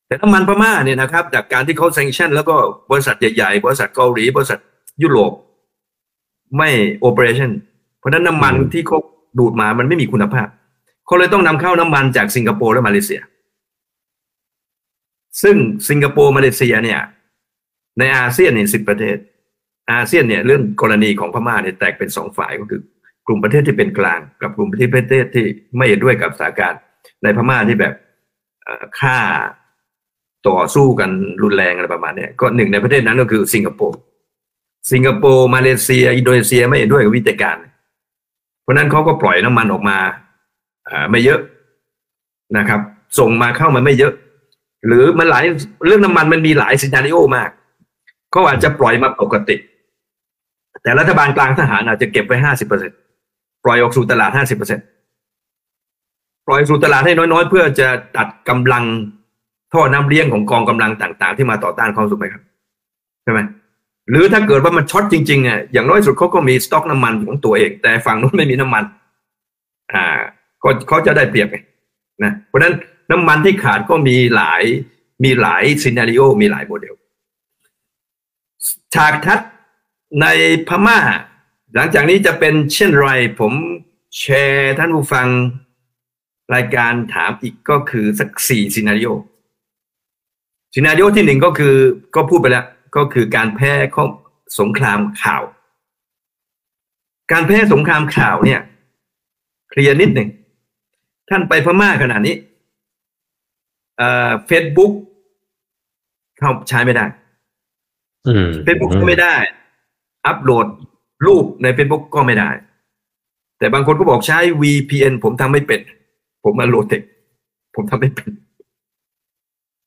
[0.07, 2.55] แต่น้ำมันพม่าเนี่ยนะครับ จากการที่เขาแซงชั่น แล้วก็
[2.91, 4.59] บริษัทใหญ่ๆบริษัทเกาหลีบริษัท
[5.01, 5.31] ยุโรป
[6.57, 7.51] ไม่โอเปอเรชั่น
[7.99, 8.97] เพราะนั้นน้ำมันที่เขา
[9.39, 10.47] ดูดมามันไม่มีคุณภาพ
[11.05, 13.21] เขาเลยต้องนำเข้าน้ำมันจากสิงคโปร์และมาเลเซีย
[15.43, 15.55] ซึ่ง
[15.89, 16.99] สิงคโปร์มาเลเซียเนี่ย
[17.99, 19.17] ในอาเซียนเนี่ยสิบประเทศ
[19.91, 22.81] อาเซียนเนี่ยเรื่องกรณีของพม่าเนี่ยแตกเป็นสองฝ่ายก็คือ
[23.27, 25.45] กลุ่มประเทศที่เป็นกลาง กับกลุ่มประเทศประเทศที่
[25.77, 26.81] ไม่เห็นด้วยกับสถานการณ์
[27.23, 27.93] ในพม่าที่แบบ
[28.99, 29.17] ฆ่า
[30.47, 31.09] ต่อสู้กัน
[31.43, 33.97] รุนแรงอะไรประมาณนี้ก็หนึ่งในประเทศนั้นก็คือสิงคโปร์
[34.91, 37.57] สิงคโปร์มาเลเซีย อินโดนีเซียไม่เห็นด้วยกับวิธีการ
[38.61, 39.97] เพราะนั้นเขาก็ปล่อยน้ำมันออกมา
[41.11, 41.39] ไม่เยอะ
[42.57, 42.81] นะครับ
[43.19, 44.13] ส่งมาเข้ามาไม่เยอะ
[44.87, 45.45] หรือมันหลาย
[45.85, 47.49] เรื่องน้ำมันมันมีหลายสินาริโอมาก
[48.35, 49.55] ก็อาจจะปล่อยมาปกติ
[50.83, 52.97] แต่รัฐบาลกลางทหารอาจจะเก็บไว้ห้าสิบเปอร์เซ็นต์
[53.63, 54.79] ปล่อยออกสู่ตลาดห้าสิบเปอร์เซ็น
[56.47, 57.87] ปล่อยสู่ตลาดให้น้อยๆ เพื่อจะ
[58.17, 58.83] ตัดกำลัง
[59.73, 62.43] ท่อน้ำเลี้ยงของกองกำลังต่าง ๆ ที่มาต่อต้านเขาถูกไหมครับ
[63.23, 63.39] ใช่ไหม
[64.09, 68.83] หรือถ้าเกิดว่ามัน short จริงๆอะอย่างน้อยสุดเขาก็มีสต็อกน้ำมันของตัวเอง แต่ฝั่งนู้นไม่มีน้ำมัน
[69.93, 70.05] อ่า
[70.63, 71.57] ก็เขาจะได้เปรียบไง
[72.23, 72.75] นะเพราะฉะนั้น
[73.11, 74.63] น้ำมันที่ขาดก็มีหลาย
[75.23, 76.93] มีหลาย scenario มีหลายโมเดล
[78.93, 79.39] ฉากทัศน์
[80.21, 80.25] ใน
[80.67, 80.99] พม่า
[81.75, 83.07] หลังจากนี้จะเป็นเช่นไร
[83.39, 83.53] ผม
[84.19, 85.27] แชร์ท่านผู้ฟัง
[86.55, 91.75] รายการถามอีกก็คือสักสี่ scenario scenario ที่หนึ่งก็คือ
[92.15, 94.05] ก็พูดไปแล้ว ก็คือการแพ้ข้อ
[94.59, 95.43] สงครามข่าว
[97.31, 98.61] การแพ้สงครามข่าวเนี่ย
[99.69, 100.29] clear นิดหนึ่ง
[101.29, 102.35] ท่านไปพม่าขนาดนี้
[104.47, 104.93] เฟซบุ๊ก
[106.39, 107.05] เข้าใช้ไม่ได้
[108.63, 109.35] เฟซบุ๊กไม่ได้
[110.25, 110.67] อัปโหลด
[111.25, 112.49] รูปใน Facebook ก็ไม่ได้
[113.59, 115.81] แต่บางคนก็บอกใช้ VPN ผมทำไม่เป็น
[116.43, 117.01] ผม low tech
[117.75, 118.29] ผมทำไม่เป็น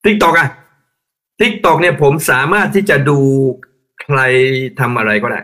[0.04, 0.48] ทิกตอกอะ
[1.42, 3.18] ทิกตอกเนี่ยผมสามารถที่จะดู
[4.02, 4.20] ใคร
[4.80, 5.40] ทำอะไรก็ได้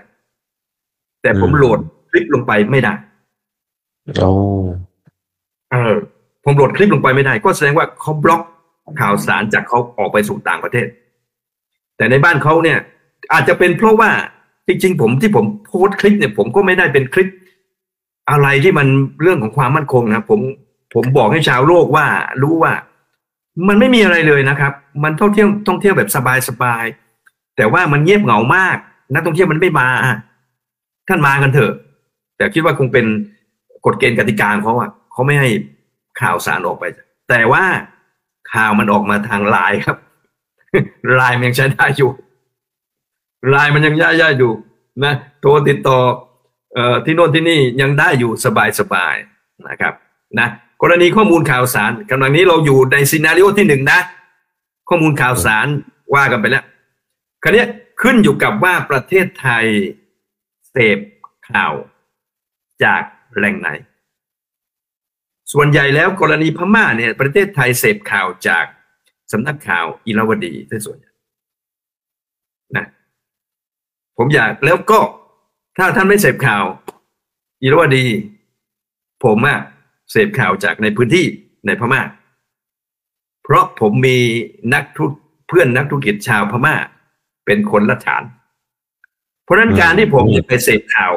[1.22, 1.78] แต่ผมโหลด
[2.10, 2.94] คลิปลงไปไม่ได้
[4.16, 4.30] โอ้
[5.72, 5.94] เออ
[6.44, 8.42] ผมโหลดคลิปลงไปไม่ได้ ก็แสดงว่าเขาบล็อก
[9.00, 10.86] ข่าวสารจากเขาออกไปสู่ต่างประเทศ
[11.96, 12.78] แต่ในบ้านเขาเนี่ย
[13.32, 14.10] อาจจะเป็นเพราะว่า
[14.66, 17.28] จริงๆผมที่ผมโพสต์คลิปเนี่ย ผมก็ไม่ได้เป็นคลิป
[18.30, 18.88] อะไรที่มัน
[19.22, 20.40] เรื่องของความมั่นคงนะผม
[20.94, 22.06] ผมบอกให้ชาวโลกว่า
[22.42, 22.72] รู้ว่า
[23.68, 26.10] มันไม่มีอะไรเลยนะครับ มันท่องเที่ยวท่องเที่ยวแบบ
[26.48, 28.76] สบายๆแต่ว่ามันเงียบเหงามาก
[29.14, 29.88] นักท่องเที่ยวมันไม่มา
[31.08, 31.72] ท่านมากันเถอะ
[32.36, 33.06] แต่คิดว่าคงเป็น
[33.84, 35.48] กฎเกณฑ์กติกาเขาอะเขาไม่ให้
[36.20, 36.84] ข่าวสารออกไป
[37.28, 37.64] แต่ว่า
[38.52, 39.96] ข่าวมันออกมาทางไลน์ครับ
[41.14, 42.10] ไลน์มันยังใช้ได้อยู่
[43.50, 44.52] ไลน์มันยังย่ายๆอยู่
[45.04, 45.98] นะโทรติดต่อ
[46.74, 48.30] เอ่อที่โน่นที่นี่ยังได้อยู่
[48.80, 49.94] สบายๆนะครับ
[50.40, 50.48] นะ
[50.82, 54.00] กรณีข้อมูลข่าวสารกำลังนี้เราอยู่ในซีนารีโอที่หนึ่งนะ
[54.88, 55.66] ข้อมูลข่าวสาร
[56.14, 56.64] ว่ากันไปแล้ว
[57.42, 57.64] คราวนี้
[58.02, 59.66] ขึ้นอยู่กับว่าประเทศไทย
[60.70, 60.98] เสพ
[61.50, 61.74] ข่าว
[62.84, 63.02] จาก
[63.36, 63.68] แหล่งไหน
[65.52, 68.64] ส่วนใหญ่แล้วกรณีพม่าเนี่ย ประเทศไทยเสพข่าวจาก
[69.32, 71.12] สำนักข่าวอิราวดีที่ส่วนใหญ่
[72.76, 72.86] นะ
[74.16, 75.00] ผมอยากแล้วก็
[75.76, 76.64] ถ้าท่านไม่เสพข่าว
[77.62, 78.04] อิราวดี
[79.24, 79.58] ผมอะ
[80.10, 81.26] เสพข่าวจากในพื้นที่
[81.66, 82.02] ในพม่า
[83.42, 84.18] เพราะผมมี
[84.74, 85.04] นักธุ
[85.48, 86.74] เพื่อนนักธุรกิจชาวพม่า
[87.46, 88.22] เป็นคนละฐาน
[89.44, 91.12] เพราะนั้นการที่ผมจะไปเสพข่าว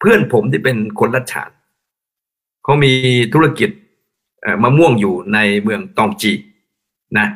[0.00, 1.50] เพื่อนผมที่เป็นคนละฐาน
[2.64, 2.92] เขามี
[3.34, 3.70] ธุรกิจ
[4.62, 6.32] มะม่วงอยู่ในเมืองตองจี
[7.18, 7.28] นะ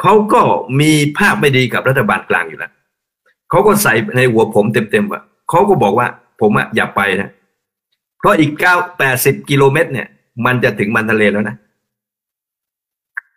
[0.00, 0.40] เขาก็
[0.80, 2.72] มีภาพไม่ดีกับรัฐบาลกลางอยู่แล้ว
[3.50, 6.06] เขาก็ใส่ในหัวผมเต็มๆว่าเขาก็บอกว่า
[6.40, 7.30] ผมอะอย่าไปนะ
[8.20, 10.08] เพราะอีกเก้าแปดสิบกิโลเมตรเนี่ย
[10.46, 11.56] มันจะถึงมันทะเลแล้วนะ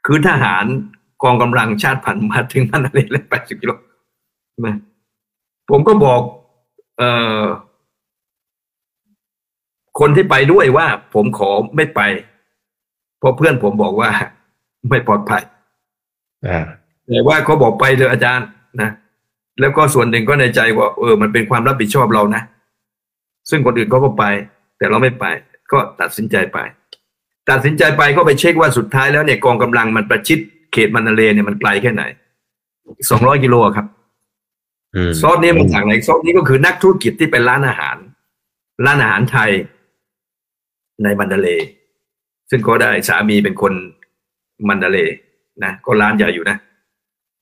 [0.06, 0.66] คือทหาร
[1.24, 3.72] กองกำลังชาติพันธุ์มาถึงมันทะเลแล้วแปดสิบกิโล
[4.66, 4.76] นะ
[5.70, 6.22] ผมก็บอก
[6.98, 7.44] เอ่อ
[10.00, 12.02] คนที่ไปด้วยว่า ผมขอไม่ไป
[13.20, 14.10] เพราะเพื่อนผมบอกว่า
[14.90, 15.44] ไม่ปลอดภัย
[17.08, 18.48] แต่ว่าเขาบอกไปเลยอาจารย์
[18.82, 18.90] นะ
[19.60, 22.42] แล้วก็ส่วนหนึ่งก็ในใจว่า เออ มันเป็นความรับผิดชอบเรานะ
[23.50, 24.24] ซึ่งคนอื่นเขาก็ไป
[24.84, 25.26] แต่เราไม่ไป
[25.72, 26.58] ก็ตัดสินใจไป
[27.50, 30.40] ตัดสินใจไปก็ไปเช็คว่าสุดท้ายแล้วเนี่ยกองกำลังมันประชิด
[30.74, 32.04] เขตมัณฑะเลย์เนี่ยมันไกลแค่ไหน
[33.10, 33.88] สองร้อยกิโลครับ
[35.22, 37.98] source นี้มาจากไหน source นี้ก็คือนักธุรกิจที่เป็นร้านอาหาร
[38.86, 39.52] ร้านอาหารไทย
[41.04, 41.48] ในมัณฑะเลย์
[42.50, 43.74] ซึ่งก็ได้สามีเป็นคน
[44.68, 44.98] มัณฑะเลย์
[45.64, 46.58] นะก็ร้านใหญ่อยู่นะ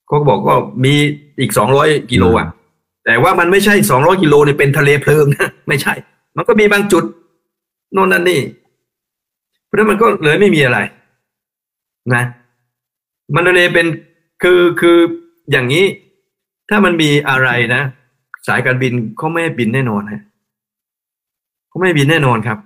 [0.08, 0.94] เขาบอกก็มี
[1.40, 2.48] อีกสองร้อยกิโลอะ
[3.06, 5.94] แต่ว่ามันไม่ใช่สองร้อยกิโลเนี่ยเป็นทะเลเพลิงนะไม่ใช่
[6.38, 7.04] มันก็มีบางจุด
[7.94, 8.42] โน่นนั่นนี่
[9.66, 10.80] เพราะนั้นมันก็เลยไม่มีอะไร
[12.14, 12.24] นะ
[13.36, 13.88] มันเลยเป็น
[14.44, 14.98] คือคือ
[15.52, 15.86] อย่างนี้
[16.70, 17.82] ถ้ามันมีอะไรนะ
[18.48, 20.22] สายการบินเขาไม่บินแน่นอนฮะ
[21.70, 22.58] เขาไม่บินแน่นอนครับ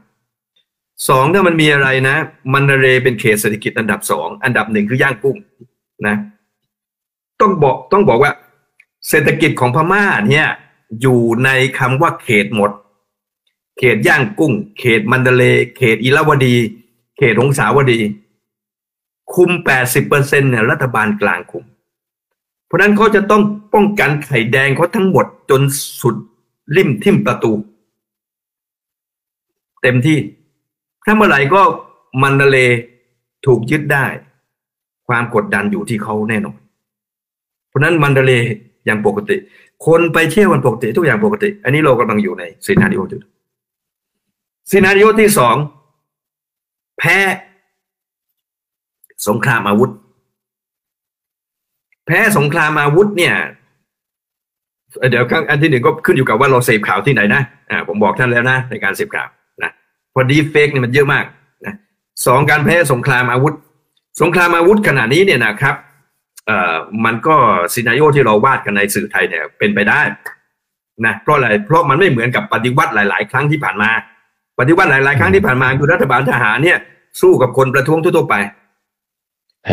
[1.10, 2.16] สองถ้ามันมีอะไรนะ
[2.54, 5.38] มันเรเป็นเขตเศรษฐกิจอันดับสองอันดับหนึ่งคือย่างกุ้ง
[6.08, 6.16] นะ
[7.42, 8.32] ต้องบอกต้องบอกว่า
[9.10, 10.48] เศรษฐกิจของพม่าเนี่ย
[11.02, 12.72] อยู่ในคำว่าเขตหมด
[13.78, 15.44] เขตย่างกุ้ง เขตมันเดเล
[15.78, 16.56] เขตอิราวดี
[17.18, 18.00] เขตหงสาวดี
[19.34, 21.64] คุมแปดสิบเปอร์เซ็นเนี่ยรัฐบาลกลางคุม
[22.66, 23.42] เพราะนั้นเขาจะต้อง
[23.74, 25.62] ป้องกันไข่แดงเขาทั้งหมดจน
[26.02, 26.16] สุด
[26.76, 27.52] ริมทิ่มประตู
[29.82, 30.18] เต็มที่
[31.06, 31.62] ถ้าเมื่อไหร่ก็
[32.22, 32.58] มันเดเล
[33.46, 34.06] ถูกยึดได้
[35.08, 36.58] ความกดดันอยู่ที่เขาแน่นอน
[37.70, 38.34] เพราะนั้นมันเดเล
[38.86, 39.36] อย่างปกติ
[39.86, 43.22] คนไปเที่ยววันปกติทุกอย่างปกติ อันนี้เรากำลังอยู่ในซีนาริโอจุด
[44.72, 45.56] ซีนารีโอที่สอง
[47.00, 47.18] แพ้
[49.28, 49.92] สงครามอาวุธ
[52.06, 53.36] แพ้สงครามอาวุธเนี่ย
[55.10, 59.28] เดี๋ยวอันที่หนึ่งก็ขึ้นอยู่กับว่าเราเสพข่าวที่ไหนนะอ่าผมบอกท่านแล้วนะ ในการเสพข่าว
[59.64, 59.72] นะ
[60.14, 61.26] พอดีเฟกเนี่ยมันเยอะมาก
[61.66, 61.74] นะ
[62.26, 63.54] สองการแพ้สงครามอาวุธ
[64.22, 65.76] สงครามอาวุธขณะนี้เนี่ยนะครับ
[66.48, 66.76] เอ่อ
[67.06, 67.36] มันก็
[67.74, 70.02] ซีนารีโอที่เราวาดกันในสื่อไทยเนี่ยเป็นไปได้
[71.06, 73.90] นะเพราะอะไรเพราะมันไม่เหมือนกับปฏิวัติหลาย ๆ ครั้งที่ผ่านมา
[74.60, 76.78] ปฏิวัติหลาย ๆ ครั้งที่ผ่านมาคือรัฐบาลทหารเนี่ย
[77.22, 78.36] สู้กับคนประท้วงทั่วๆไป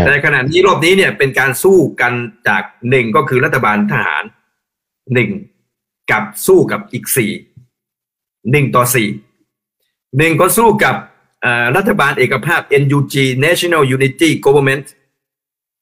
[0.07, 2.13] แต่ขณะนี้รอบนี้เนี่ยเป็นการสู้กัน
[2.49, 4.25] จากหนึ่งก็คือรัฐบาลทหาร
[5.15, 5.31] หนึ่ง
[6.11, 7.33] กับสู้กับอีกสี่
[8.51, 9.09] หนึ่งต่อสี่
[10.19, 10.97] หนึ่งก็สู้กับ
[11.77, 13.15] รัฐบาลเอกภาพ NUG
[13.45, 14.87] National Unity Government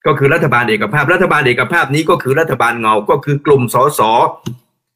[0.06, 4.00] ก็คือรัฐบาลเอกภาพ รัฐบาลเอกภาพนี้ก็คือรัฐบาลเงา ก็คือกลุ่มสส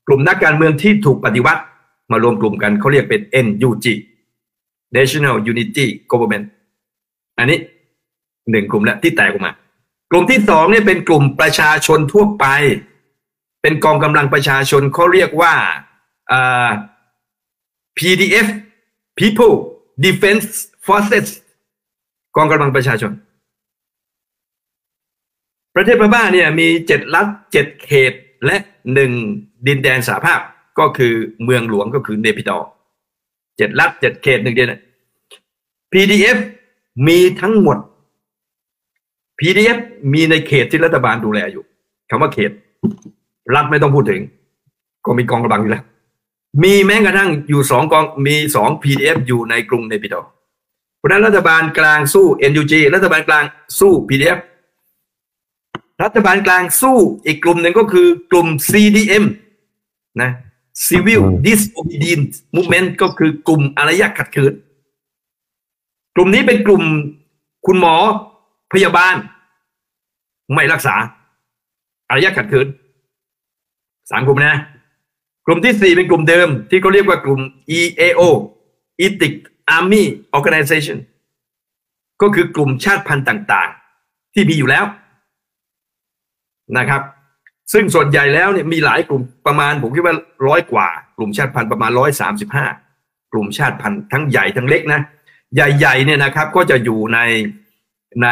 [0.07, 1.63] กลุ่มนักการเมืองที่ถูกปฏิวัติ
[2.11, 3.87] มารวมกลุ่มกันเขาเรียกเป็น NUG
[4.97, 6.47] National Unity Government
[7.39, 7.59] อันนี้
[8.51, 9.53] หนึ่งกลุ่มแล้วที่แตกออกมา
[10.11, 12.47] กลุ่มที่สองเนี่ยเป็นกลุ่มประชาชนทั่วไป
[13.63, 15.55] เป็นกองกำลังประชาชนเขาเรียกว่า
[17.97, 18.49] PDF
[19.19, 19.57] People
[20.05, 20.47] Defense
[20.87, 21.29] Forces
[22.37, 23.13] กองกำลังประชาชน
[25.75, 28.13] ประเทศพม่าเนี่ยมีเจ็ดรัฐเจ็ดเขต
[28.45, 28.57] และ
[28.95, 29.13] หนึ่ง
[29.67, 30.41] ดินแดนสาภาพ
[30.79, 32.59] ก็คือเมืองหลวงก็คือเนปิดอ
[33.57, 34.75] เจ็ดรัฐเจ็ดเขตหนึ่งเดือน
[35.93, 36.39] PDF
[37.07, 37.79] มีทั้งหมด
[39.39, 39.79] PDF
[40.13, 41.65] มีในเขตที่รัฐบาลดูแลอยู่
[42.11, 42.51] คำว่าเขต
[43.55, 44.21] รัฐไม่ต้องพูดถึง
[45.07, 45.85] ก็มีกองกำลังอยู่แล้ว
[46.63, 50.23] มีแม้กระทั่งอยู่สองกองมีสอง PDF อยู่ในกรุงเนปิดอ
[50.99, 53.45] เพราะนั้นรัฐบาลกลางสู้ NUG รัฐบาลกลาง
[53.79, 54.39] สู้ PDF
[56.03, 59.25] รัฐบาลกลางสู้อีกกลุ่มหนึ่งก็คือกลุ่ม CDM
[60.23, 60.31] นะ
[60.87, 64.53] Civil Disobedience Movement ก็คือกลุ่มอารยะขัดขืน
[66.15, 66.83] กลุ่มนี้เป็นกลุ่ม
[67.67, 67.95] คุณหมอ
[68.73, 69.15] พยาบาล
[70.55, 70.95] ไม่รักษา
[72.09, 72.67] อารยะขัดขืน
[74.11, 74.55] สามกลุ่มนะ
[75.47, 77.41] กลุ่มที่สี่เป็นกลุ่มเดิม ที่เขาเรียกว่ากลุ่ม
[77.79, 78.23] EAO
[79.07, 79.35] Ethic
[79.77, 80.03] Army
[80.37, 80.99] Organization
[82.23, 83.71] ก็คือกลุ่มชาติพันธุ์ต่าง
[84.03, 84.85] ๆ ที่มีอยู่แล้ว
[86.77, 87.03] นะครับ
[87.73, 90.15] ซึ่งส่วนใหญ่แล้วเนี่ยมีหลายกลุ่มประมาณ ผมคิดว่า
[90.47, 92.67] ร้อยกว่า กลุ่มชาติพันธุ์ประมาณร้อยสามสิบห้า
[93.33, 95.01] กลุ่มชาติพันธุ์ทั้งใหญ่ทั้งเล็กนะ
[95.55, 97.19] ใหญ่ๆเนี่ยนะครับก็จะอยู่ใน
[98.23, 98.29] ใน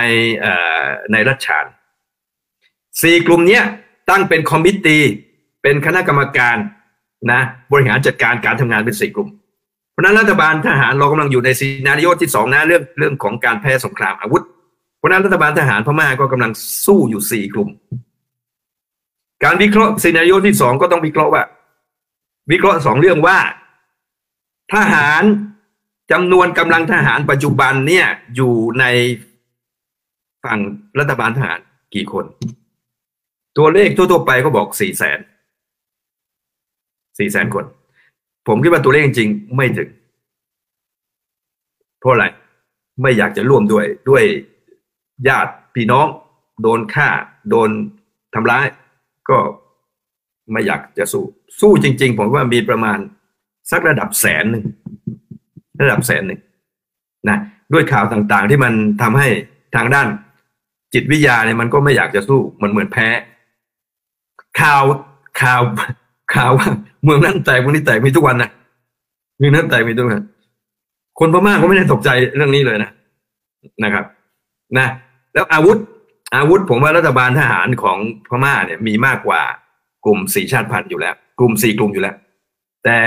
[1.12, 1.66] ในรัชชาน
[3.02, 3.62] สี่กลุ่มเนี้ย
[4.10, 4.98] ตั้งเป็นคอมมิตตี
[5.62, 6.56] เป็นคณะกรรมการ
[7.32, 7.40] นะ
[7.72, 9.28] บริหารจัดการการทำงานเป็นสี่กลุ่ม
[9.92, 14.42] เพราะนั้นรัฐบาลทหารเรากำลังอยู่ในซีนารีโอที่สองนะเรื่องเรื่องของการแพ้สงครามอาวุธ
[14.98, 16.52] เพราะนั้นรัฐบาลทหารพม่าก็กำลัง
[16.86, 17.68] สู้อยู่สี่กลุ่ม
[19.44, 21.42] การวิเคราะห์ซีนารีโอที่สองก็ต้องวิเคราะห์ว่า
[22.50, 23.38] วิเคราะห์สองเรื่องว่า
[24.74, 25.22] ทหาร
[26.12, 28.84] จำนวนกำลังทหารปัจจุบันเนี่ยอยู่ใน
[30.44, 30.60] ฝั่ง
[30.98, 31.60] รัฐบาลทหาร
[31.94, 32.24] กี่คน
[33.58, 35.18] ตัวเลขทั่วๆไปก็บอกสี่แสน
[37.18, 37.64] สี่แสนคน
[38.48, 39.88] ผมคิดว่าตัวเลขจริงๆไม่ถึง
[42.00, 42.26] เพราะอะไร
[43.02, 44.24] ไม่อยากจะร่วมด้วยด้วย
[45.28, 46.06] ญาติพี่น้อง
[46.62, 47.08] โดนฆ่า
[47.50, 47.70] โดน
[48.34, 48.66] ทำร้าย
[49.28, 49.38] ก็
[50.52, 51.24] ไม่อยากจะสู้
[51.60, 52.98] สู้จริง ๆ ผมว่ามีประมาณ
[53.70, 54.64] สักระดับแสนหนึ่ง
[55.82, 56.40] ระดับแสนหนึ่ง
[57.28, 57.38] นะ
[57.72, 59.28] ด้วยข่าวต่างๆที่มันทำให้
[59.76, 60.08] ทางด้าน
[60.94, 63.08] จิตวิทยาเนี่ยมันก็ไม่อยากจะสู้มันเหมือนแพ้
[64.60, 64.82] ข่าว
[65.40, 65.60] ข่าว
[66.34, 66.68] ข่าวว่า
[67.04, 68.50] เมืองนั้นแตกเมืองนี้แตกมีทุกวันนะ
[69.38, 70.24] เมืองนั้นแตกมีทุกวัน
[71.18, 72.90] คนพม่าก็ไม่ได้ตกใจเรื่องนี้เลยนะ
[73.84, 74.04] นะครับ
[74.78, 74.86] นะ
[75.34, 75.78] แล้วอาวุธ
[76.34, 79.42] อาวุธผมว่ารัฐบาลทหารของพม่าเนี่ยมีมากกว่า
[80.04, 82.16] กลุ่มสี่ชาติพันธุ์อยู่แล้ว กลุ่มสี่กลุ่มอยู่แล้ว
[82.84, 82.98] แต่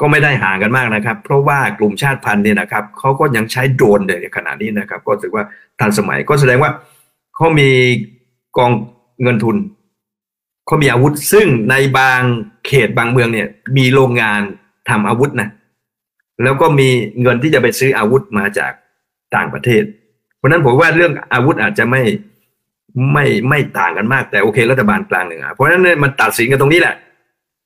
[0.00, 5.44] ก็ไม่ได้ห่างกันมากนะครับ เพราะว่ากลุ่มชาติพันธุ์เนี่ยนะครับเขาก็ยังใช้โดรนในขณะนี้นะครับ ก็ถือว่า
[5.80, 6.70] ทันสมัยก็แสดงว่า
[7.36, 7.70] เขามี
[8.58, 8.72] กอง
[9.22, 9.56] เงินทุน
[10.66, 12.20] เขามีอาวุธ ซึ่งในบาง
[12.66, 14.40] เขตบางเมืองเนี่ย มีโรงงาน
[14.88, 15.48] ทำอาวุธนะ
[16.42, 16.88] แล้วก็มี
[17.22, 18.72] เงินที่จะไปซื้ออาวุธมาจาก
[19.36, 19.84] ต่างประเทศ
[20.42, 22.02] เพราะนั้นผมว่าเรื่องอาวุธอาจจะไม่
[23.12, 26.94] ไม่ไม่ต่างกันมากแต่โอเค รัฐบาลกลางหนึ่งอะเพราะฉะนั้นมันตัดสินกันตรงนี้แหละ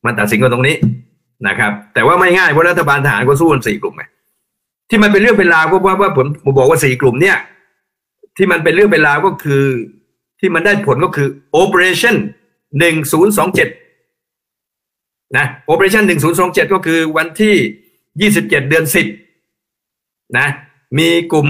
[0.06, 0.76] มันตัดสินกันตรงนี้
[1.48, 4.04] นะครับ แต่ว่าไม่ง่ายเพราะรัฐบาลทหารก็สู้กันสี่กลุ่มไง
[4.90, 7.36] ที่มันเป็นเรื่องเป็นราวก็ว่าว่าผมผมบอกว่าสี่กลุ่มเนี่ย
[8.36, 9.64] ที่มันเป็นเรื่องเป็นราวก็คือ
[10.40, 11.28] ที่มันได้ผลก็คือ
[11.62, 12.16] operation
[12.78, 13.68] หนึ่งศูนย์สองเจ็ด
[15.36, 17.54] นะ operation หนึ่งศูนย์สองเจ็ดก็คือวันที่
[18.20, 19.06] ยี่สิบเจ็ดเดือนสิบ
[20.38, 20.48] นะ
[20.98, 21.48] มีกลุ่ม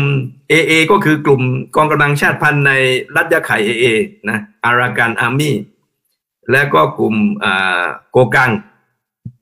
[0.53, 1.43] AA ก็คือกลุ่ม
[1.77, 2.73] กองกำลังชาติพันธุ์ใน
[3.17, 3.87] รัฐยะไข่ AA
[4.29, 5.57] นะอารากันอาร์มี่
[6.53, 7.15] และก็กลุ่ม
[8.11, 8.51] โกกัง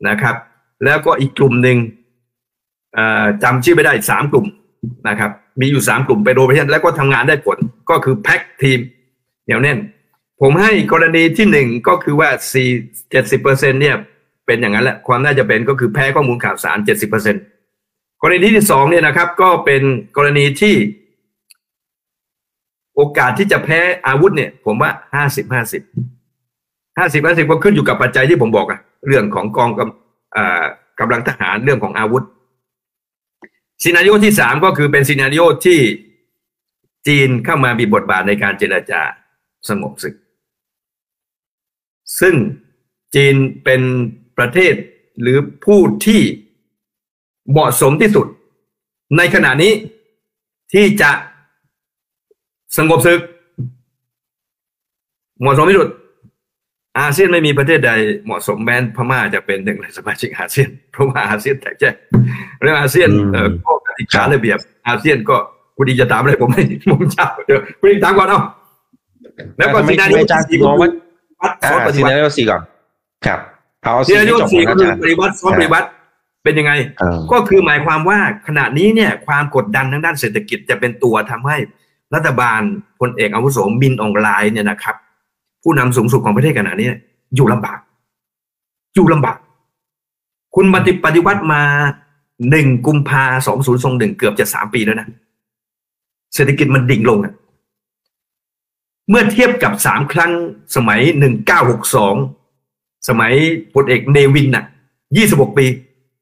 [0.08, 0.36] นะครับ
[0.84, 1.78] แล้วก็อีกกลุ่มหนึ่ง
[3.42, 4.46] จำชื่อไม่ได้สามกลุ่ม
[5.08, 5.30] นะครับ
[5.60, 7.58] มีอยู่สามกลุ่มไปโรเบเทนแล้วก็ทำงานได้ผล
[7.90, 8.78] ก็คือแพ็กทีม
[9.44, 9.78] เหนียวแน่น
[10.40, 12.68] ผมให้กรณีที่หนึ่งก็คือว่าสี่
[13.10, 13.96] เจ็ดสิบเปอร์เซ็นเนี่ย
[14.46, 17.36] เป็นอย่างนั้นแหละ ความน่าจะเป็นก็คือแพ้ข้อมูลข่าวสารเจ็ดสิบเปอร์เซ็น
[18.26, 19.82] กรณีที่สองเนี่ยนะครับ ก็เป็น
[20.16, 20.74] กรณีที่
[22.94, 25.82] โอกาสที่จะแพ้อาวุธเนี่ย ผมว่าห้าสิบห้าสิบ
[26.98, 32.24] ห้าสิบห้าสิบก็ขึ้นอยู่กับปัจจัยที่ผมบอกอะเรื่องของกองกำกำลังทหารเรื่องของอาวุธ
[33.82, 35.80] ซีนารีโอที่สามก็คือเป็นซีนารีโอที่
[37.06, 39.00] จีนเข้ามามีบทบาทในการเจรจา
[39.68, 40.14] สงบศึก
[42.20, 42.34] ซึ่ง
[43.14, 43.34] จีน
[43.64, 43.82] เป็น
[44.38, 44.74] ประเทศ
[45.20, 46.22] หรือผู้ที่
[47.52, 48.26] เหมาะสมที่สุด
[49.16, 49.72] ในขณะนี้
[50.72, 51.10] ที่จะ
[52.76, 53.20] สงบศึก
[55.40, 55.88] เหมาะสมที่สุด
[56.98, 57.90] อาเซียนไม่มีประเทศใด
[58.24, 61.94] เหมาะสมแม้นพม่าจะเป็นหนึ่งในสมาชิกอาเซียนเพราะว่าอาเซียนแตกแยก
[62.60, 65.36] เรื่องอาเซียนเอ่อข้อกติการะเบียบ อาเซียนก็
[65.76, 68.40] คุณดีจะถามอะไรผมไม่ผมเจ้าเดี๋ยวคุณดีถามก่อนเอา
[69.56, 70.90] แล้วก็ scenario สี่ก็วัด
[71.40, 71.48] วั
[71.90, 72.60] ด scena rio สี่ก่อน
[73.26, 73.40] ครับ
[73.82, 75.86] เอา scenario สี่ก็คือปฏิวัติซ้อนปฏิวัติ
[76.44, 76.72] เป็นยังไง
[77.32, 81.56] ก็คือหมายความว่าขณะนี้เนี่ยความกดดันทางด้านเศรษฐกิจจะเป็นตัวทำให้
[82.14, 82.60] รัฐบาล
[83.00, 84.96] พลเอกอาวุโสมินอองไลน์เนี่ยนะครับ
[85.62, 86.88] ผู้นำสูงสุดของประเทศขณะนี้
[87.34, 87.78] อยู่ลำบาก
[88.94, 89.36] อยู่ลำบาก
[90.54, 91.62] คุณปฏิปฏิวัติมา
[92.50, 95.08] หนึ่งกุมภาสองศูนย์สองหนึ่งเกือบจะสามปีแล้วนะ
[96.34, 97.34] เศรษฐกิจมันดิ่งลงอะ
[99.08, 100.32] เมื่อเทียบกับสามครั้ง
[100.76, 102.14] สมัยหนึ่งเก้าหกสอง
[103.08, 103.32] สมัย
[103.74, 104.64] พลเอกเนวินน่ะ
[105.16, 105.66] ยี่สิบหกปี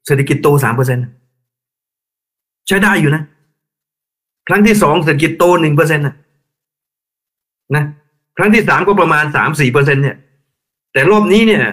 [0.05, 0.99] เศรษฐกิจโตสามเปอร์เซ็น
[2.67, 3.23] ใช้ได้อยู่นะ
[4.47, 6.15] ครั้งที่สองเศรษฐกิจโตหนึ่งเปอร์เซ็นต์นะ
[7.75, 7.83] นะ
[8.37, 10.17] ครั้งที่สามก็ประมาณสามสี่เปอร์เซ็นเนี่ย
[10.93, 11.63] แต่รอบนี้เนี่ย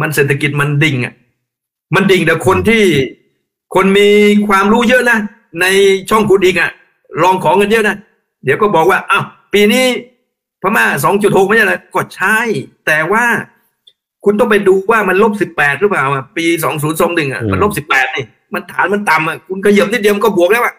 [0.00, 1.14] มันเศรษฐกิจมันดิ่งอะ
[1.94, 2.82] มันดิ่งแต่คนที่
[3.74, 4.08] คนมี
[4.48, 5.18] ความรู้เยอะนะ
[5.60, 5.64] ใน
[6.10, 6.70] ช่องคุณอีกอะ
[7.22, 7.96] ลองของกันเยอะนะ
[8.44, 9.86] เดี๋ยวก็บอกว่าอ้าวปีนี้
[10.62, 12.38] พม่าสองจุดหกไม่ใช่เหรอก็ใช่
[12.86, 13.24] แต่ว่า
[14.28, 20.74] คุณต้องไปดูว่ามันลบสิบแปดหรือเปล่าอะปีสองศูนย์สองหนึ่งอะมันลบสิบแปดนี่ มันฐานมันต่ำอะคุณก็เหยียบนิดเดียวมันก็บวกแล้วอะ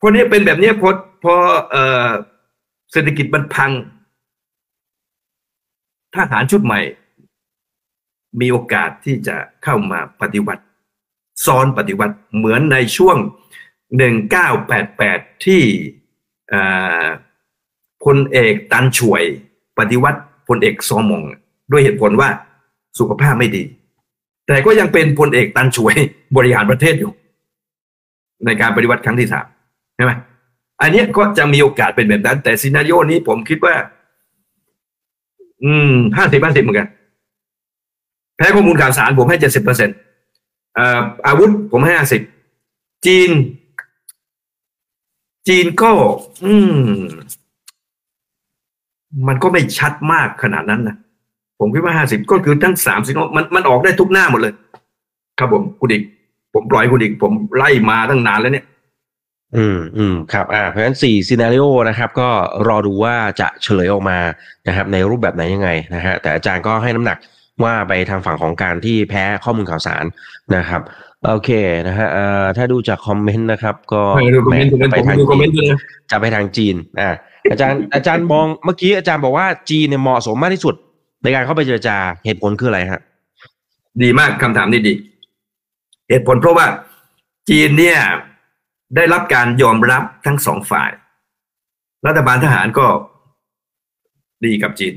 [0.00, 0.90] พอนี้เป็นแบบนี้พอ
[1.24, 1.34] พอ
[1.70, 2.08] เอ่อ
[2.92, 3.70] เศรษฐกิจมันพัง
[6.14, 6.80] ทหารชุดใหม่
[8.40, 10.62] มีโอกาสที่จะเข้ามาปฏิวัติ
[11.46, 13.16] ซ้อนปฏิวัติเหมือนในช่วง
[14.10, 15.62] 1988ที่
[18.04, 19.22] พลเอกตันช่วย
[19.78, 21.22] ปฏิวัติ พลเอกซอมอง
[21.72, 22.28] ด้วยเหตุผลว่า
[22.98, 23.62] สุขภาพไม่ดี
[24.46, 25.94] แต่ก็ยังเป็นพลเอกตันช่วย
[26.36, 27.12] บริหารประเทศอยู่
[28.44, 29.46] ในการปฏิวัติครั้งที่สาม
[29.96, 30.12] ใช่ไหม
[30.82, 33.74] อันนี้ก็จะมีโอกาสเป็นแบบนั้น แต่ซีนารีโอนี้ผมคิดว่า
[35.64, 36.88] อืมห้าสิบห้าสิบเหมือนกัน
[38.36, 39.96] แพ้ข้อมูลข่าวสารผมให้เจ็ดสิบเปอร์เซ็นต์
[41.26, 42.22] อาวุธผมให้ห้าสิบ
[43.06, 43.30] จีน
[45.48, 45.92] จีนก็
[46.44, 46.74] อืม
[49.28, 50.96] มันก็ไม่ชัดมากขนาดนั้นนะ
[51.60, 54.52] ผมคิดว่าห้าสิบก็คือทั้งสามสิบมันมันออกได้ทุกหน้าหมดเลย
[55.38, 56.02] ครับผมคุณอีก
[56.54, 58.64] ผมปล่อยคุณอีก ผมไล่มาตั้งนานแล้วเนี่ย
[59.56, 62.28] อืมอืมครับอ่าเพราะฉะนั้นสี่ซีนารีโอนะครับ ก็
[62.68, 64.18] รอดูว่าจะเฉลยออกมา
[64.68, 67.18] นะครับ ในรูปแบบไหนยังไงนะฮะแต่อาจารย์ก็ให้น้ำหนัก
[67.64, 70.04] ว่าไปทางฝั่งของการที่แพ้ข้อมูลข่าวสาร
[70.56, 70.80] นะครับ
[71.28, 71.50] โอเค
[71.88, 72.08] นะฮะ
[72.56, 74.02] ถ้าดูจากคอมเมนต์นะครับ ก็
[74.92, 75.72] ไปทางจีน
[76.10, 77.10] จะไปทางจีนอ่า
[77.50, 80.74] อาจารย์อาจารย์มองเมื่อกี้อาจารย์บอกว่าจีนเนี่ยเหมาะสมมากที่สุด
[81.22, 83.02] ในการเข้าไปเจรจาเหตุผลคืออะไรฮะ
[84.02, 84.94] ดีมากคำถามนี้ดี
[86.08, 86.66] เหตุผลเพราะว่า
[87.50, 87.98] จีนเนี่ย
[88.96, 90.90] ได้รับการยอมรับทั้งสองฝ่าย
[92.06, 92.86] รัฐบาลทหารก็
[94.44, 94.94] ดีกับจีน